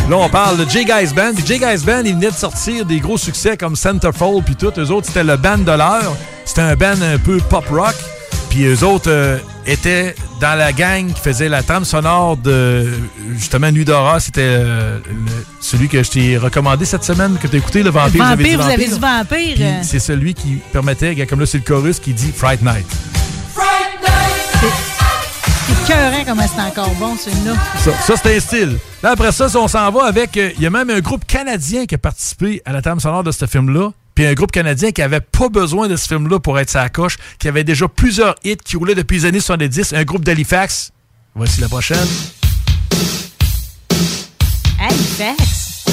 Là, 0.09 0.17
on 0.19 0.29
parle 0.29 0.65
de 0.65 0.71
J 0.71 0.85
Guys 0.85 1.13
Band. 1.15 1.33
Puis 1.35 1.45
J 1.45 1.59
Guys 1.59 1.85
Band, 1.85 2.03
ils 2.05 2.15
venaient 2.15 2.31
de 2.31 2.37
sortir 2.37 2.85
des 2.85 3.01
gros 3.01 3.19
succès 3.19 3.57
comme 3.57 3.75
Centerfold 3.75 4.45
puis 4.45 4.55
tout. 4.55 4.73
Eux 4.79 4.91
autres, 4.93 5.09
c'était 5.09 5.25
le 5.25 5.37
band 5.37 5.59
de 5.59 5.73
l'heure. 5.73 6.17
C'était 6.45 6.61
un 6.61 6.77
band 6.77 7.01
un 7.03 7.19
peu 7.19 7.39
pop 7.39 7.67
rock. 7.69 7.95
Puis 8.51 8.65
eux 8.67 8.85
autres 8.85 9.11
euh, 9.11 9.39
étaient 9.67 10.15
dans 10.41 10.57
la 10.57 10.73
gang 10.73 11.13
qui 11.13 11.21
faisait 11.21 11.49
la 11.49 11.65
trame 11.65 11.85
sonore 11.85 12.37
de 12.37 12.89
justement 13.37 13.73
Nuit. 13.73 13.85
C'était 14.21 14.43
euh, 14.43 14.99
le- 15.05 15.13
celui 15.61 15.89
que 15.89 16.01
je 16.05 16.11
t'ai 16.11 16.37
recommandé 16.39 16.85
cette 16.85 17.03
semaine, 17.03 17.37
que 17.43 17.49
tu 17.49 17.57
as 17.57 17.59
écouté, 17.59 17.83
le 17.83 17.91
Vampire. 17.91 18.25
Vampire, 18.25 18.59
vous 18.63 18.69
avez 18.71 18.87
Vampire. 18.87 18.95
dit 18.95 19.01
vampire. 19.01 19.57
Euh, 19.61 19.79
c'est 19.83 19.99
celui 19.99 20.35
qui 20.35 20.59
permettait, 20.73 21.27
comme 21.27 21.41
là, 21.41 21.47
c'est 21.47 21.59
le 21.59 21.65
chorus 21.65 21.99
qui 21.99 22.13
dit 22.13 22.31
Fright 22.35 22.63
Night. 22.63 22.87
Écœurant 25.89 26.25
comment 26.27 26.47
c'est 26.53 26.61
encore 26.61 26.95
bon, 26.97 27.17
celui-là. 27.17 27.55
Ça, 27.79 27.93
ça 28.03 28.15
c'est 28.21 28.37
un 28.37 28.41
style. 28.41 28.79
Là, 29.03 29.11
après 29.13 29.31
ça, 29.31 29.49
si 29.49 29.57
on 29.57 29.69
s'en 29.69 29.91
va 29.93 30.07
avec. 30.07 30.37
euh, 30.37 30.51
Il 30.57 30.63
y 30.63 30.67
a 30.67 30.71
même 30.71 30.91
un 30.91 30.99
groupe 31.01 31.25
canadien 31.27 31.87
qui 31.87 31.95
a 31.95 31.99
participé 31.99 32.61
à 32.65 32.73
la 32.73 32.83
trame 32.83 32.99
sonore 32.99 33.23
de 33.23 33.31
ce 33.31 33.47
film-là. 33.47 33.91
Puis 34.17 34.27
un 34.27 34.35
groupe 34.35 34.51
canadien 34.51 34.91
qui 34.91 35.01
avait 35.03 35.21
pas 35.21 35.49
besoin 35.49 35.87
de 35.89 35.95
ce 35.97 36.09
film-là 36.09 36.41
pour 36.41 36.59
être 36.59 36.71
sa 36.71 36.89
coche, 36.89 37.19
qui 37.39 37.47
avait 37.49 37.63
déjà 37.65 37.87
plusieurs 37.87 38.35
hits 38.43 38.57
qui 38.57 38.77
roulaient 38.77 38.95
depuis 38.97 39.19
les 39.19 39.25
années 39.27 39.41
70. 39.41 39.93
Un 39.93 40.03
groupe 40.05 40.25
d'Halifax. 40.25 40.91
Voici 41.37 41.61
la 41.61 41.69
prochaine. 41.69 41.99
Halifax. 44.81 45.85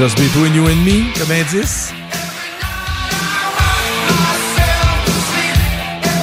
Just 0.00 0.16
Between 0.16 0.54
You 0.54 0.66
and 0.66 0.82
Me, 0.82 1.12
comme 1.18 1.30
indice. 1.30 1.92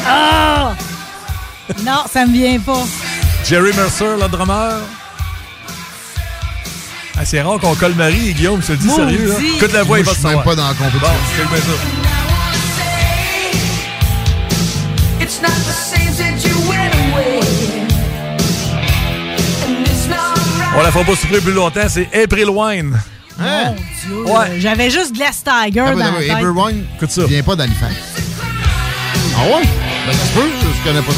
Ah! 0.04 0.74
Non, 1.86 2.02
ça 2.12 2.26
me 2.26 2.34
vient 2.34 2.60
pas. 2.60 2.84
Jerry 3.46 3.72
Mercer, 3.76 4.18
le 4.20 4.28
drummer. 4.30 4.80
Ah, 7.20 7.24
c'est 7.24 7.40
rare 7.40 7.60
qu'on 7.60 7.76
colle 7.76 7.94
Marie 7.94 8.30
et 8.30 8.34
Guillaume, 8.34 8.62
dis 8.62 8.88
Maudit. 8.88 8.96
sérieux. 8.96 9.28
Là. 9.28 9.36
Écoute 9.58 9.74
la 9.74 9.84
voix, 9.84 9.98
Moi, 9.98 10.00
il 10.00 10.06
va 10.06 10.16
se 10.16 10.28
même 10.28 10.42
pas 10.42 10.56
dans 10.56 10.68
la 10.68 10.74
compétition. 10.74 11.00
Bon, 11.00 11.08
ça. 15.30 15.44
Right. 16.72 16.88
On 20.76 20.82
la 20.82 20.92
fera 20.92 21.04
pas 21.04 21.16
souffrir 21.16 21.44
plus 21.44 21.54
longtemps, 21.54 21.88
c'est 21.88 22.10
April 22.24 22.50
Wine. 22.50 22.98
Hein? 23.40 23.74
Dieu, 24.06 24.24
Ouais. 24.26 24.60
J'avais 24.60 24.90
juste 24.90 25.14
Glass 25.14 25.44
Tiger 25.44 25.82
Ah, 25.88 25.92
dans 25.92 25.98
la 25.98 26.12
tête. 26.20 26.32
Amber 26.32 26.48
Wine 26.62 26.86
Écoute 26.96 27.12
ça. 27.12 27.26
vient 27.26 27.44
pas 27.44 27.56
d'Halifax. 27.56 27.94
Ah 29.36 29.42
ouais? 29.46 29.62
Ben, 30.08 30.14
ça 30.14 30.26
se 30.26 30.32
peut, 30.34 30.50
je 30.62 30.84
connais 30.90 31.02
pas 31.02 31.12
ça. 31.12 31.18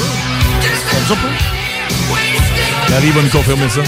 Comme 0.91 1.05
ça, 1.07 1.15
pas. 1.15 2.91
Marie 2.93 3.11
va 3.11 3.21
nous 3.21 3.29
confirmer 3.29 3.69
ça. 3.69 3.81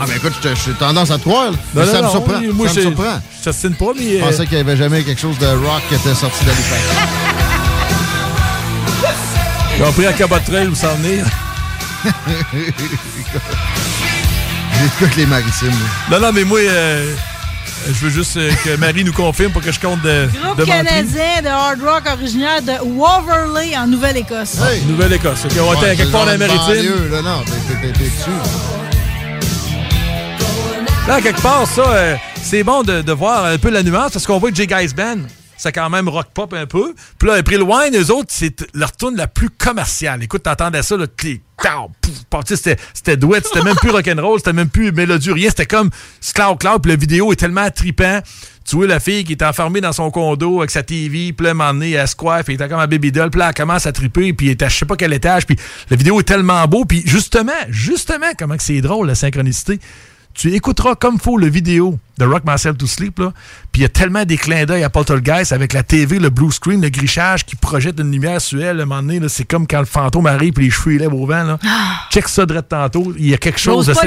Ah, 0.00 0.04
ben 0.08 0.16
écoute, 0.16 0.32
j'ai- 0.42 0.54
j'ai 0.66 0.72
tendance 0.72 1.10
à 1.10 1.18
te 1.18 1.22
croire. 1.22 1.50
là. 1.50 1.50
Non, 1.52 1.56
Mais 1.74 1.86
non, 1.86 1.92
ça 1.92 2.02
me 2.02 2.08
surprend. 2.08 2.40
Moi, 2.54 2.68
ça 2.68 2.74
je 2.74 2.78
me 2.80 2.84
surprend. 2.94 3.20
je 3.38 3.44
t'assine 3.44 3.74
pas, 3.74 3.92
mais. 3.96 4.02
Je 4.02 4.16
euh, 4.16 4.20
pensais 4.26 4.46
qu'il 4.46 4.54
n'y 4.56 4.60
avait 4.60 4.76
jamais 4.76 5.02
quelque 5.04 5.20
chose 5.20 5.38
de 5.38 5.46
rock 5.46 5.82
qui 5.88 5.94
était 5.94 6.14
sorti 6.14 6.44
d'Halifax. 6.44 6.82
Ils 9.76 9.82
ont 9.84 9.92
pris 9.92 10.06
un 10.06 10.12
cabot 10.12 10.36
trail 10.46 10.68
où 10.68 10.74
s'en 10.74 10.94
venir. 10.96 11.26
J'écoute 14.82 15.16
les 15.16 15.26
maritimes. 15.26 15.72
Non, 16.10 16.20
non, 16.20 16.32
mais 16.32 16.44
moi, 16.44 16.58
euh, 16.60 17.14
je 17.86 17.92
veux 18.04 18.10
juste 18.10 18.36
euh, 18.36 18.50
que 18.64 18.76
Marie 18.76 19.04
nous 19.04 19.12
confirme 19.12 19.52
pour 19.52 19.62
que 19.62 19.70
je 19.72 19.78
compte 19.80 20.00
de, 20.02 20.28
Groupe 20.42 20.58
de 20.58 20.64
canadien 20.64 21.42
de 21.42 21.48
hard 21.48 21.80
rock 21.82 22.02
originaire 22.12 22.62
de 22.62 22.72
Waverley 22.82 23.76
en 23.76 23.86
Nouvelle-Écosse. 23.86 24.56
Hey! 24.60 24.82
Nouvelle-Écosse. 24.86 25.44
OK, 25.44 25.52
on 25.60 25.70
Ouais, 25.80 25.90
être 25.90 25.96
quelque 25.98 26.12
part 26.12 26.24
dans 26.24 26.32
la 26.32 26.38
maritime. 26.38 27.10
là, 27.10 27.22
non, 27.22 27.42
t'es- 27.44 27.52
t'es- 27.74 27.80
t'es- 27.86 27.92
t'es 27.92 28.04
dessus. 28.04 28.30
Là, 31.06 31.20
quelque 31.20 31.40
part, 31.42 31.66
ça, 31.66 31.82
euh, 31.82 32.16
c'est 32.42 32.62
bon 32.64 32.82
de, 32.82 33.02
de 33.02 33.12
voir 33.12 33.44
un 33.44 33.58
peu 33.58 33.68
la 33.70 33.82
nuance 33.82 34.12
parce 34.12 34.26
qu'on 34.26 34.38
voit 34.38 34.50
que 34.50 34.56
J 34.56 34.66
Guys 34.66 34.94
Band, 34.96 35.18
c'est 35.64 35.72
quand 35.72 35.88
même 35.88 36.08
rock 36.08 36.26
pop 36.34 36.52
un 36.52 36.66
peu. 36.66 36.94
Puis 37.18 37.28
là, 37.28 37.34
April 37.34 37.62
Wine, 37.62 37.96
eux 37.96 38.12
autres, 38.12 38.28
c'est 38.28 38.66
leur 38.74 38.92
tune 38.92 39.16
la 39.16 39.26
plus 39.26 39.48
commerciale. 39.48 40.22
Écoute, 40.22 40.42
t'entendais 40.42 40.82
ça, 40.82 40.96
le 40.96 41.06
clic, 41.06 41.42
c'était, 42.92 43.16
douette, 43.16 43.46
c'était 43.46 43.64
même 43.64 43.76
plus 43.76 43.90
rock'n'roll, 43.90 44.38
c'était 44.38 44.52
même 44.52 44.68
plus 44.68 44.92
mélodieux, 44.92 45.32
rien. 45.32 45.48
C'était 45.48 45.66
comme 45.66 45.90
cloud 46.34 46.58
cloud, 46.58 46.82
puis 46.82 46.90
la 46.92 46.96
vidéo 46.96 47.32
est 47.32 47.36
tellement 47.36 47.70
trippant. 47.70 48.20
Tu 48.66 48.76
vois 48.76 48.86
la 48.86 49.00
fille 49.00 49.24
qui 49.24 49.32
est 49.32 49.42
enfermée 49.42 49.80
dans 49.80 49.92
son 49.92 50.10
condo 50.10 50.58
avec 50.58 50.70
sa 50.70 50.82
TV, 50.82 51.32
puis 51.32 51.46
là, 51.46 51.54
donné, 51.54 51.92
elle 51.92 52.08
se 52.08 52.16
coiffe, 52.16 52.48
elle 52.48 52.60
est 52.60 52.68
comme 52.68 52.78
un 52.78 52.86
baby 52.86 53.12
doll, 53.12 53.30
puis 53.30 53.38
là, 53.38 53.48
elle 53.48 53.54
commence 53.54 53.86
à 53.86 53.92
triper, 53.92 54.32
puis 54.32 54.46
elle 54.46 54.52
est 54.52 54.62
à 54.62 54.68
je 54.68 54.78
sais 54.78 54.86
pas 54.86 54.96
quel 54.96 55.12
étage, 55.12 55.46
puis 55.46 55.56
la 55.90 55.96
vidéo 55.96 56.20
est 56.20 56.24
tellement 56.24 56.66
beau, 56.66 56.84
puis 56.84 57.02
justement, 57.06 57.52
justement, 57.68 58.32
comment 58.38 58.56
que 58.56 58.62
c'est 58.62 58.80
drôle, 58.80 59.06
la 59.06 59.14
synchronicité. 59.14 59.78
Tu 60.34 60.52
écouteras 60.52 60.94
comme 60.96 61.18
faut 61.18 61.38
le 61.38 61.48
vidéo 61.48 61.98
de 62.18 62.24
Rock 62.24 62.42
Myself 62.46 62.78
to 62.78 62.86
Sleep, 62.86 63.18
là, 63.18 63.32
puis 63.72 63.80
il 63.80 63.82
y 63.82 63.86
a 63.86 63.88
tellement 63.88 64.24
des 64.24 64.36
clins 64.36 64.64
d'œil 64.66 64.84
à 64.84 64.88
Poltergeist 64.90 65.52
avec 65.52 65.72
la 65.72 65.82
TV, 65.82 66.20
le 66.20 66.30
blue 66.30 66.52
screen, 66.52 66.80
le 66.80 66.88
grichage 66.88 67.44
qui 67.44 67.56
projette 67.56 67.98
une 67.98 68.12
lumière 68.12 68.40
sur 68.40 68.62
elle, 68.62 68.78
à 68.78 68.82
un 68.84 68.86
moment 68.86 69.02
donné, 69.02 69.20
c'est 69.28 69.42
comme 69.44 69.66
quand 69.66 69.80
le 69.80 69.84
fantôme 69.84 70.26
arrive 70.26 70.52
puis 70.52 70.66
les 70.66 70.70
cheveux 70.70 70.96
lèvent 70.96 71.12
au 71.14 71.26
vent, 71.26 71.42
là. 71.42 71.58
Check 72.12 72.28
ça 72.28 72.46
de 72.46 72.60
tantôt, 72.60 73.12
il 73.18 73.30
y 73.30 73.34
a 73.34 73.36
quelque 73.38 73.58
chose... 73.58 73.86
Pas 73.86 73.94
parce 73.94 74.06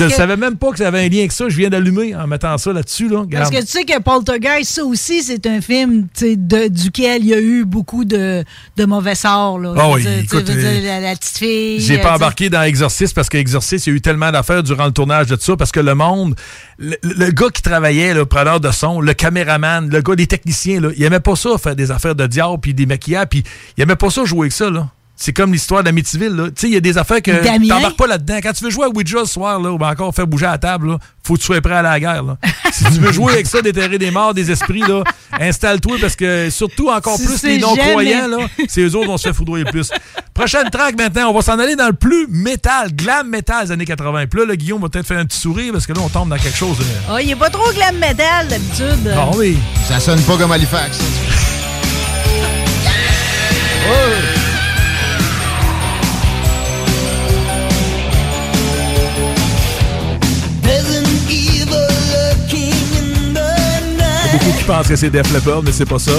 Je 0.00 0.04
que- 0.08 0.12
savais 0.14 0.38
même 0.38 0.56
pas 0.56 0.70
que 0.70 0.78
ça 0.78 0.88
avait 0.88 1.04
un 1.04 1.08
lien 1.10 1.18
avec 1.18 1.32
ça, 1.32 1.46
je 1.50 1.56
viens 1.56 1.68
d'allumer 1.68 2.14
en 2.14 2.26
mettant 2.26 2.56
ça 2.56 2.72
là-dessus, 2.72 3.08
là. 3.08 3.24
Parce 3.30 3.50
que 3.50 3.60
tu 3.60 3.66
sais 3.66 3.84
que 3.84 4.00
Poltergeist, 4.00 4.70
ça 4.70 4.84
aussi, 4.84 5.22
c'est 5.22 5.46
un 5.46 5.60
film 5.60 6.06
de- 6.18 6.68
duquel 6.68 7.22
il 7.24 7.28
y 7.28 7.34
a 7.34 7.40
eu 7.40 7.66
beaucoup 7.66 8.06
de, 8.06 8.42
de 8.78 8.84
mauvais 8.86 9.14
sorts. 9.16 9.58
Là. 9.58 9.74
Ah 9.76 9.88
veux 9.88 9.94
oui, 9.96 10.02
dire, 10.02 10.18
écoute, 10.20 10.48
euh, 10.48 10.80
dire, 10.80 10.82
la, 10.82 11.00
la 11.00 11.14
petite 11.14 11.36
fille. 11.36 11.78
J'ai 11.80 11.98
euh, 11.98 12.02
pas 12.02 12.08
sais. 12.08 12.14
embarqué 12.14 12.48
dans 12.48 12.62
Exorcist 12.62 13.14
parce 13.14 13.28
que 13.28 13.36
Exorcist, 13.36 13.86
il 13.86 13.90
y 13.90 13.92
a 13.92 13.96
eu 13.96 14.00
tellement 14.00 14.32
d'affaires 14.32 14.62
durant 14.62 14.86
le 14.86 14.92
tournage 14.92 15.26
de 15.26 15.36
ça 15.38 15.53
parce 15.56 15.72
que 15.72 15.80
le 15.80 15.94
monde, 15.94 16.34
le, 16.78 17.30
gars 17.30 17.50
qui 17.52 17.62
travaillait, 17.62 18.14
le 18.14 18.26
preneur 18.26 18.60
de 18.60 18.70
son, 18.70 19.00
le 19.00 19.14
caméraman, 19.14 19.88
le 19.88 20.00
gars 20.00 20.16
des 20.16 20.26
techniciens, 20.26 20.80
là, 20.80 20.88
il 20.96 21.02
aimait 21.02 21.20
pas 21.20 21.36
ça 21.36 21.58
faire 21.58 21.76
des 21.76 21.90
affaires 21.90 22.14
de 22.14 22.26
diable 22.26 22.58
puis 22.60 22.74
des 22.74 22.86
maquillages 22.86 23.26
puis 23.30 23.44
il 23.76 23.82
aimait 23.82 23.96
pas 23.96 24.10
ça 24.10 24.24
jouer 24.24 24.42
avec 24.42 24.52
ça. 24.52 24.70
C'est 25.16 25.32
comme 25.32 25.52
l'histoire 25.52 25.84
d'Amityville. 25.84 26.34
là. 26.34 26.46
Tu 26.46 26.52
sais, 26.56 26.66
il 26.68 26.74
y 26.74 26.76
a 26.76 26.80
des 26.80 26.98
affaires 26.98 27.22
que 27.22 27.30
t'embarques 27.68 27.96
pas 27.96 28.06
là-dedans. 28.08 28.38
Quand 28.42 28.52
tu 28.52 28.64
veux 28.64 28.70
jouer 28.70 28.86
à 28.86 28.88
Ouija 28.88 29.20
ce 29.20 29.32
soir, 29.34 29.60
là, 29.60 29.70
ou 29.70 29.78
bien 29.78 29.88
encore 29.90 30.12
faire 30.12 30.26
bouger 30.26 30.46
à 30.46 30.50
la 30.52 30.58
table, 30.58 30.88
là, 30.90 30.98
faut 31.22 31.34
que 31.34 31.38
tu 31.38 31.44
sois 31.46 31.60
prêt 31.60 31.76
à 31.76 31.82
la 31.82 32.00
guerre. 32.00 32.24
là. 32.24 32.36
si 32.72 32.82
tu 32.84 32.90
veux 32.98 33.12
jouer 33.12 33.34
avec 33.34 33.46
ça, 33.46 33.62
déterrer 33.62 33.96
des 33.98 34.10
morts, 34.10 34.34
des 34.34 34.50
esprits, 34.50 34.80
là, 34.80 35.04
installe-toi 35.40 35.98
parce 36.00 36.16
que 36.16 36.50
surtout 36.50 36.90
encore 36.90 37.16
Si 37.16 37.26
plus 37.26 37.42
les 37.44 37.58
non-croyants, 37.58 38.22
jamais- 38.28 38.42
là, 38.42 38.48
c'est 38.68 38.80
eux 38.80 38.94
autres 38.96 39.06
vont 39.06 39.16
se 39.16 39.22
faire 39.28 39.36
foudroyer 39.36 39.64
plus. 39.64 39.88
Prochaine 40.34 40.68
track 40.68 40.98
maintenant, 40.98 41.30
on 41.30 41.32
va 41.34 41.42
s'en 41.42 41.60
aller 41.60 41.76
dans 41.76 41.86
le 41.86 41.92
plus 41.92 42.26
métal, 42.28 42.92
glam 42.92 43.28
métal 43.28 43.66
des 43.66 43.72
années 43.72 43.84
80. 43.86 44.26
Puis 44.26 44.40
là, 44.40 44.46
le 44.46 44.56
Guillaume 44.56 44.82
va 44.82 44.88
peut-être 44.88 45.06
faire 45.06 45.20
un 45.20 45.26
petit 45.26 45.38
sourire 45.38 45.72
parce 45.72 45.86
que 45.86 45.92
là, 45.92 46.00
on 46.04 46.08
tombe 46.08 46.28
dans 46.28 46.36
quelque 46.38 46.56
chose. 46.58 46.76
de- 46.76 46.84
Ah, 47.08 47.22
il 47.22 47.30
est 47.30 47.36
pas 47.36 47.50
trop 47.50 47.72
glam 47.72 47.96
metal 47.98 48.48
d'habitude. 48.48 49.14
Ah 49.16 49.30
oui. 49.36 49.56
Ça 49.86 50.00
sonne 50.00 50.20
pas 50.22 50.36
comme 50.36 50.50
Halifax. 50.50 50.98
Il 53.86 54.40
qui 64.52 64.64
pensent 64.64 64.88
que 64.88 64.96
c'est 64.96 65.10
Def 65.10 65.32
Leppard, 65.32 65.62
mais 65.62 65.72
c'est 65.72 65.86
pas 65.86 65.98
ça. 65.98 66.12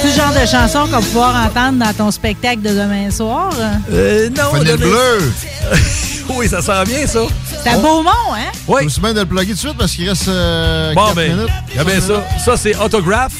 C'est 0.00 0.08
le 0.08 0.14
genre 0.14 0.32
de 0.32 0.46
chanson 0.46 0.84
qu'on 0.84 0.98
va 0.98 0.98
pouvoir 1.00 1.46
entendre 1.46 1.78
dans 1.84 1.92
ton 1.92 2.10
spectacle 2.10 2.62
de 2.62 2.68
demain 2.70 3.10
soir? 3.10 3.50
Euh, 3.90 4.30
non. 4.30 4.58
Fenêtre 4.58 4.78
bleue. 4.78 5.32
oui, 6.30 6.48
ça 6.48 6.62
sent 6.62 6.84
bien, 6.86 7.06
ça. 7.06 7.20
C'est 7.62 7.70
à 7.70 7.78
Beaumont, 7.78 8.10
hein? 8.34 8.52
Oui. 8.68 8.84
Aussi 8.86 9.00
bien 9.00 9.12
de 9.12 9.20
le 9.20 9.26
plugger 9.26 9.48
tout 9.48 9.54
de 9.54 9.58
suite 9.58 9.76
parce 9.76 9.92
qu'il 9.92 10.08
reste 10.08 10.28
euh, 10.28 10.94
Bon, 10.94 11.06
4 11.06 11.14
ben, 11.16 11.36
minutes. 11.36 11.50
il 11.70 11.76
y 11.76 11.80
a 11.80 11.84
bien 11.84 12.00
ça. 12.00 12.24
Ça, 12.44 12.56
c'est 12.56 12.76
Autograph. 12.76 13.32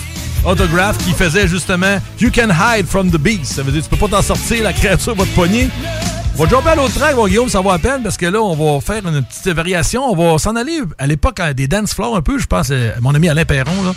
Autograph 0.45 0.97
qui 0.99 1.13
faisait 1.13 1.49
justement 1.49 1.99
You 2.21 2.31
can 2.35 2.49
hide 2.51 2.87
from 2.87 3.11
the 3.11 3.19
beast. 3.19 3.55
Ça 3.55 3.63
veut 3.63 3.73
dire 3.73 3.83
tu 3.83 3.89
peux 3.89 3.97
pas 3.97 4.17
t'en 4.17 4.23
sortir, 4.23 4.63
la 4.63 4.73
créature 4.73 5.15
va 5.15 5.25
te 5.25 5.35
pogner. 5.35 5.69
On 6.39 6.45
va 6.45 6.49
jumper 6.49 6.69
à 6.71 6.75
l'autre 6.77 6.95
track, 6.95 7.17
bon, 7.17 7.27
Guillaume, 7.27 7.49
ça 7.49 7.61
va 7.61 7.73
à 7.75 7.79
peine 7.79 8.03
parce 8.03 8.17
que 8.17 8.27
là, 8.27 8.41
on 8.41 8.55
va 8.55 8.81
faire 8.81 9.05
une 9.07 9.23
petite 9.25 9.49
variation. 9.49 10.05
On 10.11 10.15
va 10.33 10.39
s'en 10.39 10.55
aller 10.55 10.81
à 10.99 11.07
l'époque 11.07 11.41
à 11.41 11.53
des 11.53 11.67
dance 11.67 11.95
floors 11.95 12.17
un 12.17 12.23
peu. 12.23 12.39
Je 12.39 12.47
pense 12.47 12.69
euh, 12.71 12.93
mon 13.01 13.15
ami 13.15 13.29
Alain 13.29 13.45
Perron, 13.45 13.83
là. 13.85 13.93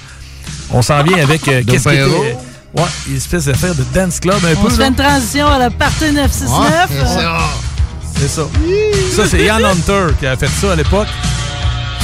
On 0.72 0.82
s'en 0.82 1.04
vient 1.04 1.22
avec 1.22 1.48
euh, 1.48 1.62
qu'est-ce 1.68 1.88
qui 1.90 1.96
était. 1.96 2.38
Ouais, 2.74 2.84
une 3.10 3.18
espèce 3.18 3.46
d'affaire 3.46 3.76
de 3.76 3.84
dance 3.94 4.20
club 4.20 4.38
un 4.46 4.54
On 4.58 4.64
peu. 4.64 4.70
là. 4.70 4.76
fait 4.76 4.88
une 4.88 4.96
transition 4.96 5.48
à 5.48 5.60
la 5.60 5.70
partie 5.70 6.06
Ouais, 6.06 6.12
969. 6.14 6.90
c'est 6.90 7.06
ça. 7.06 7.40
C'est 8.18 8.28
ça. 8.30 8.42
Ça, 9.16 9.28
c'est 9.30 9.44
Ian 9.44 9.64
Hunter 9.64 10.14
qui 10.20 10.26
a 10.26 10.36
fait 10.38 10.48
ça 10.48 10.72
à 10.72 10.76
l'époque. 10.76 11.08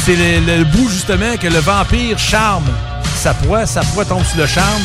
C'est 0.06 0.15
le, 0.15 0.58
le 0.58 0.63
bout, 0.65 0.89
justement, 0.89 1.36
que 1.41 1.47
le 1.47 1.60
vampire 1.60 2.19
charme 2.19 2.65
sa 3.15 3.34
proie. 3.34 3.65
Sa 3.65 3.82
proie 3.82 4.06
tombe 4.06 4.23
sur 4.26 4.38
le 4.38 4.45
charme. 4.45 4.82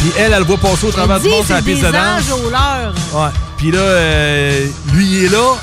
Puis 0.00 0.10
elle, 0.18 0.32
elle 0.32 0.38
le 0.40 0.44
voit 0.46 0.56
passer 0.58 0.86
au 0.86 0.90
travers 0.90 1.20
du 1.20 1.28
monde 1.28 1.44
sur 1.44 1.54
la 1.54 1.62
piste 1.62 1.82
de 1.84 1.90
danse. 1.92 2.30
au. 2.32 3.16
Ouais. 3.18 3.28
Puis 3.60 3.70
là, 3.70 3.78
euh, 3.78 4.66
lui, 4.94 5.06
il 5.06 5.24
est 5.26 5.28
là. 5.28 5.54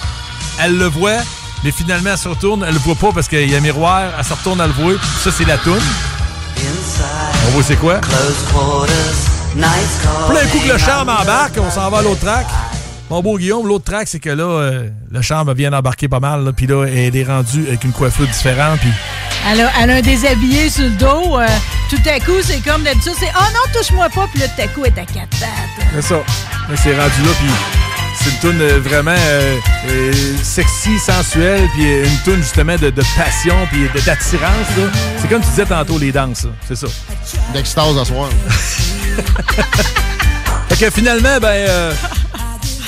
Elle 0.63 0.77
le 0.77 0.85
voit. 0.85 1.17
Mais 1.63 1.71
finalement, 1.71 2.11
elle 2.11 2.17
se 2.17 2.27
retourne. 2.27 2.63
Elle 2.65 2.75
le 2.75 2.79
voit 2.79 2.93
pas 2.95 3.09
parce 3.11 3.27
qu'il 3.27 3.49
y 3.49 3.55
a 3.55 3.57
un 3.57 3.61
miroir. 3.61 4.03
Elle 4.17 4.23
se 4.23 4.33
retourne 4.33 4.61
à 4.61 4.67
le 4.67 4.73
voir. 4.73 4.91
Puis 4.99 5.09
ça, 5.23 5.31
c'est 5.35 5.45
la 5.45 5.57
toune. 5.57 5.81
On 7.47 7.49
voit 7.51 7.63
c'est 7.63 7.75
quoi? 7.75 7.99
Un 10.39 10.47
coup 10.47 10.59
que 10.59 10.71
le 10.71 10.77
charme 10.77 11.09
embarque, 11.09 11.55
on 11.59 11.71
s'en 11.71 11.89
va 11.89 11.97
à 11.99 12.01
l'autre 12.03 12.21
track. 12.21 12.45
Mon 13.09 13.21
beau 13.23 13.37
Guillaume, 13.37 13.65
l'autre 13.67 13.85
track, 13.85 14.07
c'est 14.07 14.19
que 14.19 14.29
là, 14.29 14.43
euh, 14.43 14.89
le 15.09 15.21
charme 15.21 15.51
vient 15.53 15.71
d'embarquer 15.71 16.07
pas 16.07 16.19
mal. 16.19 16.43
là. 16.43 16.51
Puis 16.51 16.67
là, 16.67 16.85
elle 16.85 17.15
est 17.15 17.23
rendue 17.23 17.65
avec 17.67 17.83
une 17.83 17.93
coiffure 17.93 18.27
différente. 18.27 18.79
Puis 18.79 18.91
Elle 19.49 19.61
a, 19.61 19.71
elle 19.81 19.89
a 19.91 19.95
un 19.95 20.01
déshabillé 20.01 20.69
sur 20.69 20.83
le 20.83 20.89
dos. 20.91 21.39
euh, 21.39 21.47
tout 21.89 21.97
à 22.07 22.19
coup, 22.19 22.33
c'est 22.43 22.59
comme 22.63 22.83
d'habitude, 22.83 23.13
c'est 23.17 23.31
Oh 23.39 23.43
non, 23.53 23.71
touche-moi 23.73 24.09
pas. 24.09 24.27
Puis 24.31 24.41
là, 24.41 24.47
tout 24.49 24.61
à 24.61 24.67
coup, 24.67 24.81
elle 24.85 24.93
est 24.95 25.01
à 25.01 25.05
quatre 25.05 25.39
pattes. 25.39 25.87
c'est 25.95 26.01
ça. 26.01 26.15
Là, 26.17 26.75
c'est 26.75 26.91
rendu 26.91 27.21
là. 27.23 27.31
Puis 27.39 27.49
c'est 28.27 28.33
une 28.33 28.39
toune 28.39 28.61
euh, 28.61 28.79
vraiment 28.79 29.11
euh, 29.11 29.57
euh, 29.89 30.13
sexy, 30.43 30.99
sensuelle. 30.99 31.67
Puis 31.73 31.83
une 31.83 32.17
toune 32.25 32.41
justement 32.41 32.75
de, 32.75 32.89
de 32.89 33.03
passion 33.15 33.55
puis 33.71 33.87
d'attirance. 34.05 34.67
C'est 35.21 35.29
comme 35.29 35.41
tu 35.41 35.49
disais 35.49 35.65
tantôt, 35.65 35.97
les 35.97 36.11
danses. 36.11 36.45
C'est 36.67 36.75
ça. 36.75 36.87
D'extase 37.53 37.97
à 37.97 38.05
soir. 38.05 38.29
Fait 40.69 40.85
que 40.85 40.91
finalement, 40.91 41.39
ben. 41.39 41.47
euh, 41.47 41.93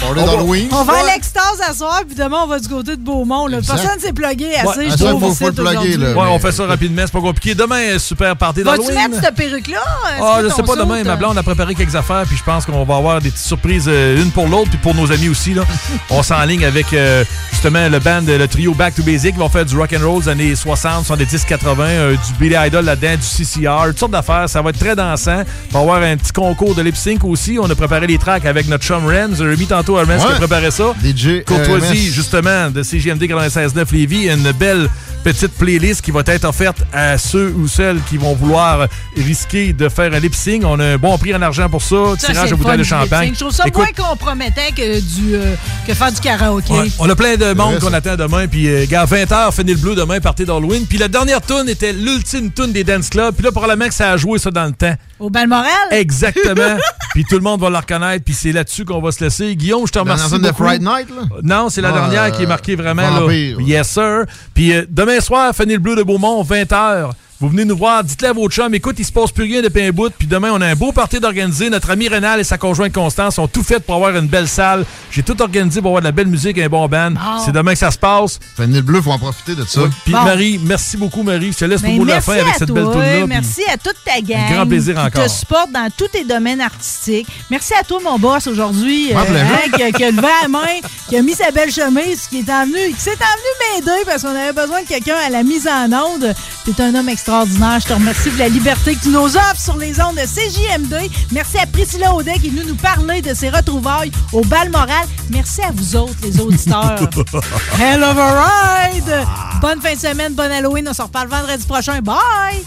On 0.08 0.14
va- 0.14 0.24
d'Halloween. 0.24 0.68
On 0.72 0.84
va 0.84 0.94
Ouais. 0.94 1.00
à 1.10 1.14
l'extase 1.14 1.60
à 1.68 1.74
soir, 1.74 2.02
puis 2.08 2.16
demain, 2.16 2.38
on 2.44 2.48
va 2.48 2.60
du 2.60 2.68
côté 2.68 2.96
de 2.96 3.02
Beaumont. 3.02 3.48
Là. 3.48 3.58
Personne 3.66 4.00
s'est 4.00 4.14
plugué 4.14 4.56
assez. 4.56 4.80
Ouais, 4.80 4.90
je 4.90 4.96
trouve, 5.04 5.20
faut- 5.22 5.34
faut 5.34 5.48
le 5.48 5.52
plugger, 5.54 5.70
aujourd'hui. 5.72 5.98
là. 5.98 6.08
ouais, 6.10 6.14
mais- 6.16 6.30
on 6.32 6.40
fait 6.40 6.52
ça 6.52 6.66
rapidement. 6.66 7.02
C'est 7.06 7.12
pas 7.12 7.20
compliqué. 7.22 7.54
Demain, 7.56 7.82
euh, 7.82 8.00
super 8.00 8.36
party 8.36 8.62
Vas-tu 8.64 8.80
d'Halloween. 8.88 9.10
mettre 9.12 9.24
cette 9.24 9.36
perruque-là? 9.36 9.80
Ah, 10.22 10.40
je 10.44 10.50
sais 10.50 10.64
pas 10.64 10.76
demain. 10.76 11.04
Ma 11.04 11.16
blonde 11.16 11.38
a 11.38 11.44
préparé 11.44 11.76
quelques 11.76 11.96
affaires, 11.96 12.24
puis 12.28 12.38
je 12.38 12.44
pense 12.44 12.66
qu'on 12.66 12.84
va 12.86 12.96
avoir 12.96 13.22
des 13.22 13.30
petites 13.30 13.46
surprises, 13.46 13.86
euh, 13.88 14.22
une 14.22 14.32
pour 14.32 14.48
l'autre, 14.48 14.70
puis 14.70 14.80
pour 14.80 14.96
nos 14.96 15.12
amis 15.12 15.30
aussi. 15.30 15.54
Là. 15.54 15.64
On 16.10 16.24
s'enligne 16.24 16.66
avec 16.66 16.94
euh, 16.94 17.24
justement 17.52 17.88
le 17.90 18.00
band, 18.00 18.22
le 18.26 18.48
trio 18.48 18.74
Back 18.74 18.96
to 18.96 19.04
Basic. 19.04 19.34
Ils 19.36 19.40
vont 19.40 19.50
faire 19.50 19.66
du 19.66 19.76
rock 19.78 19.94
and 20.00 20.06
roll 20.08 20.24
des 20.24 20.30
années 20.30 20.56
60, 20.56 21.06
70, 21.06 21.44
80, 21.46 21.84
euh, 21.86 22.12
du 22.14 22.34
Billy 22.40 22.56
Idol 22.68 22.86
là-dedans, 22.86 23.16
du 23.16 23.26
CCR, 23.28 23.88
toutes 23.88 24.00
sortes 24.00 24.12
d'affaires. 24.12 24.48
Ça 24.50 24.62
va 24.62 24.70
être 24.70 24.80
très 24.80 24.96
dansant. 24.96 25.44
On 25.74 25.78
va 25.78 25.80
avoir 25.82 26.02
un 26.02 26.16
petit 26.18 26.32
concours 26.32 26.74
de 26.74 26.82
lip 26.82 26.96
sync 26.96 27.24
aussi. 27.26 27.58
On 27.62 27.70
a 27.70 27.76
préparé 27.76 28.08
les 28.08 28.18
tracks 28.18 28.46
avec 28.46 28.68
notre 28.68 28.84
chum 28.86 29.06
Ren. 29.06 29.28
Vous 29.30 29.42
avez 29.42 29.56
Ren 29.96 30.06
qui 30.06 30.12
a 30.26 30.36
préparé 30.36 30.72
ça. 30.72 30.94
DJ 31.04 31.44
Courtoisie, 31.46 32.08
RMS. 32.08 32.14
justement, 32.14 32.70
de 32.70 32.84
CGMD 32.84 33.24
96.9 33.24 33.92
Lévis. 33.94 34.28
Une 34.30 34.52
belle 34.54 34.90
petite 35.24 35.52
playlist 35.58 36.02
qui 36.02 36.12
va 36.12 36.22
être 36.26 36.46
offerte 36.46 36.78
à 36.94 37.18
ceux 37.18 37.54
ou 37.58 37.68
celles 37.68 38.00
qui 38.10 38.18
vont 38.18 38.34
vouloir 38.36 38.88
risquer 39.18 39.74
de 39.74 39.90
faire 39.90 40.14
un 40.14 40.20
lip 40.20 40.34
sync. 40.34 40.64
On 40.66 40.80
a 40.80 40.86
un 40.86 40.98
bon 40.98 41.18
prix 41.18 41.36
en 41.36 41.42
argent 41.42 41.70
pour 41.70 41.82
ça. 41.82 41.96
Ça, 42.18 42.28
tirage 42.32 42.50
de 42.52 42.56
bouteilles 42.56 42.74
de 42.74 42.78
le 42.78 42.84
champagne. 42.84 43.30
lip-sync. 43.30 43.34
Je 43.36 43.40
trouve 43.40 43.52
ça 43.54 43.64
Écoute, 43.68 43.84
moins 43.98 44.08
compromettant 44.10 44.62
que, 44.76 45.00
du, 45.00 45.36
euh, 45.36 45.56
que 45.86 45.94
faire 45.94 46.12
du 46.12 46.20
karaoké. 46.22 46.74
ouais, 46.74 46.88
on 47.00 47.10
a 47.10 47.16
plein 47.16 47.36
de 47.36 47.54
monde 47.54 47.80
qu'on 47.80 47.94
attend 47.94 48.16
demain. 48.16 48.48
Puis, 48.48 48.68
euh, 48.70 48.86
gars, 48.90 49.06
20h, 49.06 49.52
Fenil 49.54 49.78
Bleu 49.78 49.96
demain, 49.96 50.20
partez 50.22 50.46
d'Halloween. 50.46 50.86
Puis 50.88 50.98
la 50.98 51.08
dernière 51.10 51.42
tune 51.42 51.68
était 51.68 51.92
l'ultime 51.94 52.52
tune 52.52 52.72
des 52.72 52.84
Dance 52.86 53.10
Club. 53.10 53.36
Puis 53.36 53.44
là, 53.44 53.52
probablement 53.52 53.88
que 53.90 53.94
ça 53.94 54.12
a 54.12 54.18
joué 54.18 54.40
ça 54.40 54.52
dans 54.52 54.66
le 54.66 54.72
temps. 54.74 54.96
Au 55.20 55.30
Balmoral? 55.30 55.70
Exactement. 55.92 56.78
puis 57.14 57.26
tout 57.30 57.36
le 57.36 57.42
monde 57.42 57.60
va 57.62 57.70
la 57.70 57.80
reconnaître. 57.82 58.24
Puis 58.24 58.34
c'est 58.34 58.52
là-dessus 58.52 58.86
qu'on 58.86 59.02
va 59.02 59.12
se 59.12 59.24
laisser. 59.24 59.56
Guillaume, 59.56 59.86
je 59.86 59.92
te 59.92 59.98
Dans 59.98 60.04
remercie. 60.04 60.24
la 60.24 60.30
zone 60.30 60.42
de. 60.42 60.52
Fright 60.54 60.82
Night, 60.82 61.10
là? 61.10 61.24
Non, 61.44 61.70
c'est 61.70 61.82
la 61.82 61.90
Ah, 61.90 61.94
dernière 62.10 62.32
qui 62.32 62.44
est 62.44 62.48
marquée 62.48 62.76
vraiment. 62.76 63.10
Vampire. 63.22 63.58
Là. 63.60 63.64
Yes, 63.66 63.90
sir. 63.90 64.26
Puis 64.54 64.74
euh, 64.74 64.86
demain 64.90 65.20
soir, 65.20 65.54
Fanny 65.56 65.78
Bleu 65.78 65.96
de 65.96 66.04
Beaumont, 66.04 66.44
20h. 66.44 67.12
Vous 67.42 67.48
venez 67.48 67.64
nous 67.64 67.78
voir, 67.78 68.04
dites-le 68.04 68.28
à 68.28 68.34
vos 68.34 68.50
chums, 68.50 68.74
écoute, 68.74 68.98
il 69.00 69.06
se 69.06 69.14
passe 69.14 69.32
plus 69.32 69.46
rien 69.46 69.62
depuis 69.62 69.82
un 69.84 69.92
bout, 69.92 70.10
puis 70.18 70.28
demain, 70.28 70.50
on 70.52 70.60
a 70.60 70.68
un 70.68 70.76
beau 70.76 70.92
party 70.92 71.22
d'organiser. 71.22 71.70
Notre 71.70 71.90
ami 71.92 72.10
Rénal 72.10 72.42
et 72.42 72.44
sa 72.44 72.58
conjointe 72.58 72.92
Constance 72.92 73.36
sont 73.36 73.48
tout 73.48 73.64
faits 73.64 73.86
pour 73.86 73.96
avoir 73.96 74.14
une 74.18 74.28
belle 74.28 74.50
salle. 74.50 74.86
J'ai 75.10 75.24
tout 75.24 75.42
organisé 75.42 75.80
pour 75.80 75.92
avoir 75.92 76.02
de 76.02 76.08
la 76.08 76.12
belle 76.12 76.28
musique 76.28 76.58
et 76.58 76.66
un 76.66 76.68
bon 76.70 76.86
band. 76.90 77.14
C'est 77.46 77.54
demain 77.54 77.72
que 77.72 77.80
ça 77.80 77.92
se 77.92 77.98
passe. 77.98 78.40
Fanny 78.58 78.82
Bleu, 78.82 79.02
faut 79.02 79.12
en 79.14 79.20
profiter 79.20 79.56
de 79.56 79.64
ça. 79.64 79.82
Puis 80.04 80.12
Bon. 80.12 80.22
Marie, 80.24 80.60
merci 80.62 80.98
beaucoup, 80.98 81.24
Marie. 81.24 81.54
Je 81.54 81.60
te 81.60 81.66
laisse 81.66 81.82
le 81.82 81.88
Ben, 81.88 81.98
mot 81.98 82.04
de 82.04 82.10
la 82.10 82.20
fin 82.20 82.34
avec 82.34 82.56
cette 82.58 82.68
toi, 82.68 82.76
belle 82.76 82.92
tune-là. 82.92 83.28
Merci 83.28 83.62
à 83.74 83.78
toute 83.78 83.96
ta 84.04 84.20
gang. 84.20 84.52
grand 84.54 84.68
plaisir 84.68 84.96
qui 84.96 85.00
encore. 85.00 85.24
te 85.24 85.30
supporte 85.30 85.72
dans 85.72 85.88
tous 85.98 86.10
tes 86.10 86.26
domaines 86.26 86.60
artistiques. 86.60 87.28
Merci 87.50 87.72
à 87.80 87.86
toi, 87.86 88.00
mon 88.04 88.20
boss, 88.20 88.48
aujourd'hui, 88.48 89.14
plaisir. 89.14 89.46
hein, 89.46 89.70
qui, 89.78 89.84
a- 89.84 89.92
qui 89.94 90.04
a 90.04 90.12
levé 90.12 90.28
la 90.42 90.48
main, 90.50 90.60
qui 91.08 91.16
a 91.16 91.22
mis 91.22 91.36
sa 91.36 91.52
belle 91.52 91.72
chemise, 91.72 92.28
qui 92.30 92.40
est 92.40 92.52
envenu, 92.52 92.94
qui 92.94 93.00
s'est 93.00 93.12
envenu 93.12 93.86
m'aider 93.86 94.04
parce 94.06 94.24
qu'on 94.24 94.36
avait 94.36 94.52
besoin 94.52 94.82
de 94.82 94.88
quelqu'un 94.88 95.16
à 95.26 95.30
la 95.30 95.44
mise 95.44 95.70
en 95.70 95.90
onde. 95.94 96.34
T'es 96.66 96.84
un 96.84 96.94
homme 96.96 97.08
extraordinaire. 97.08 97.29
Extraordinaire. 97.30 97.80
Je 97.80 97.88
te 97.88 97.94
remercie 97.94 98.32
de 98.32 98.40
la 98.40 98.50
liberté 98.50 98.96
que 98.96 99.02
tu 99.02 99.10
nous 99.10 99.38
offres 99.38 99.60
sur 99.60 99.78
les 99.78 100.02
ondes 100.02 100.16
de 100.16 100.22
CJMD. 100.22 101.12
Merci 101.32 101.58
à 101.60 101.68
Priscilla 101.68 102.14
Audet 102.14 102.34
qui 102.40 102.48
est 102.48 102.50
venue 102.50 102.66
nous 102.66 102.76
parler 102.76 103.22
de 103.22 103.34
ses 103.34 103.50
retrouvailles 103.50 104.12
au 104.34 104.42
bal 104.42 104.70
moral. 104.70 105.06
Merci 105.30 105.62
à 105.62 105.72
vous 105.72 105.96
autres, 105.96 106.16
les 106.24 106.40
auditeurs. 106.40 106.96
Hell 107.80 108.04
of 108.04 108.18
a 108.18 108.90
ride! 108.90 109.28
Bonne 109.62 109.82
fin 109.82 109.94
de 109.94 110.00
semaine, 110.00 110.34
bonne 110.34 110.52
Halloween. 110.52 110.88
On 110.90 110.94
se 110.94 111.02
reparle 111.02 111.28
vendredi 111.28 111.66
prochain. 111.66 112.02
Bye! 112.02 112.66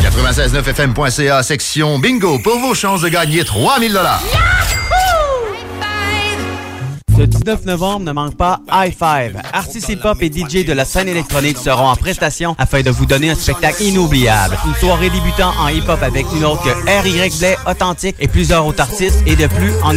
969fm.ca, 0.00 1.42
section 1.42 1.98
bingo, 1.98 2.38
pour 2.38 2.58
vos 2.58 2.74
chances 2.74 3.02
de 3.02 3.08
gagner 3.08 3.44
3000 3.44 3.92
dollars. 3.92 4.22
Le 7.18 7.26
19 7.26 7.64
novembre, 7.64 8.04
ne 8.04 8.12
manque 8.12 8.36
pas 8.36 8.60
High 8.70 8.92
Five. 8.92 9.40
Artistes 9.54 9.88
hip-hop 9.88 10.18
et 10.20 10.30
DJ 10.30 10.66
de 10.66 10.74
la 10.74 10.84
scène 10.84 11.08
électronique 11.08 11.56
seront 11.56 11.88
en 11.88 11.96
prestation 11.96 12.54
afin 12.58 12.82
de 12.82 12.90
vous 12.90 13.06
donner 13.06 13.30
un 13.30 13.34
spectacle 13.34 13.82
inoubliable. 13.82 14.58
Une 14.66 14.74
soirée 14.74 15.08
débutant 15.08 15.52
en 15.58 15.68
hip-hop 15.68 16.02
avec 16.02 16.26
une 16.36 16.44
autre 16.44 16.62
que 16.62 16.68
R.Y. 16.68 17.38
Blais, 17.38 17.56
Authentique 17.66 18.16
et 18.20 18.28
plusieurs 18.28 18.66
autres 18.66 18.82
artistes 18.82 19.22
et 19.26 19.34
de 19.34 19.46
plus 19.46 19.72
en 19.82 19.96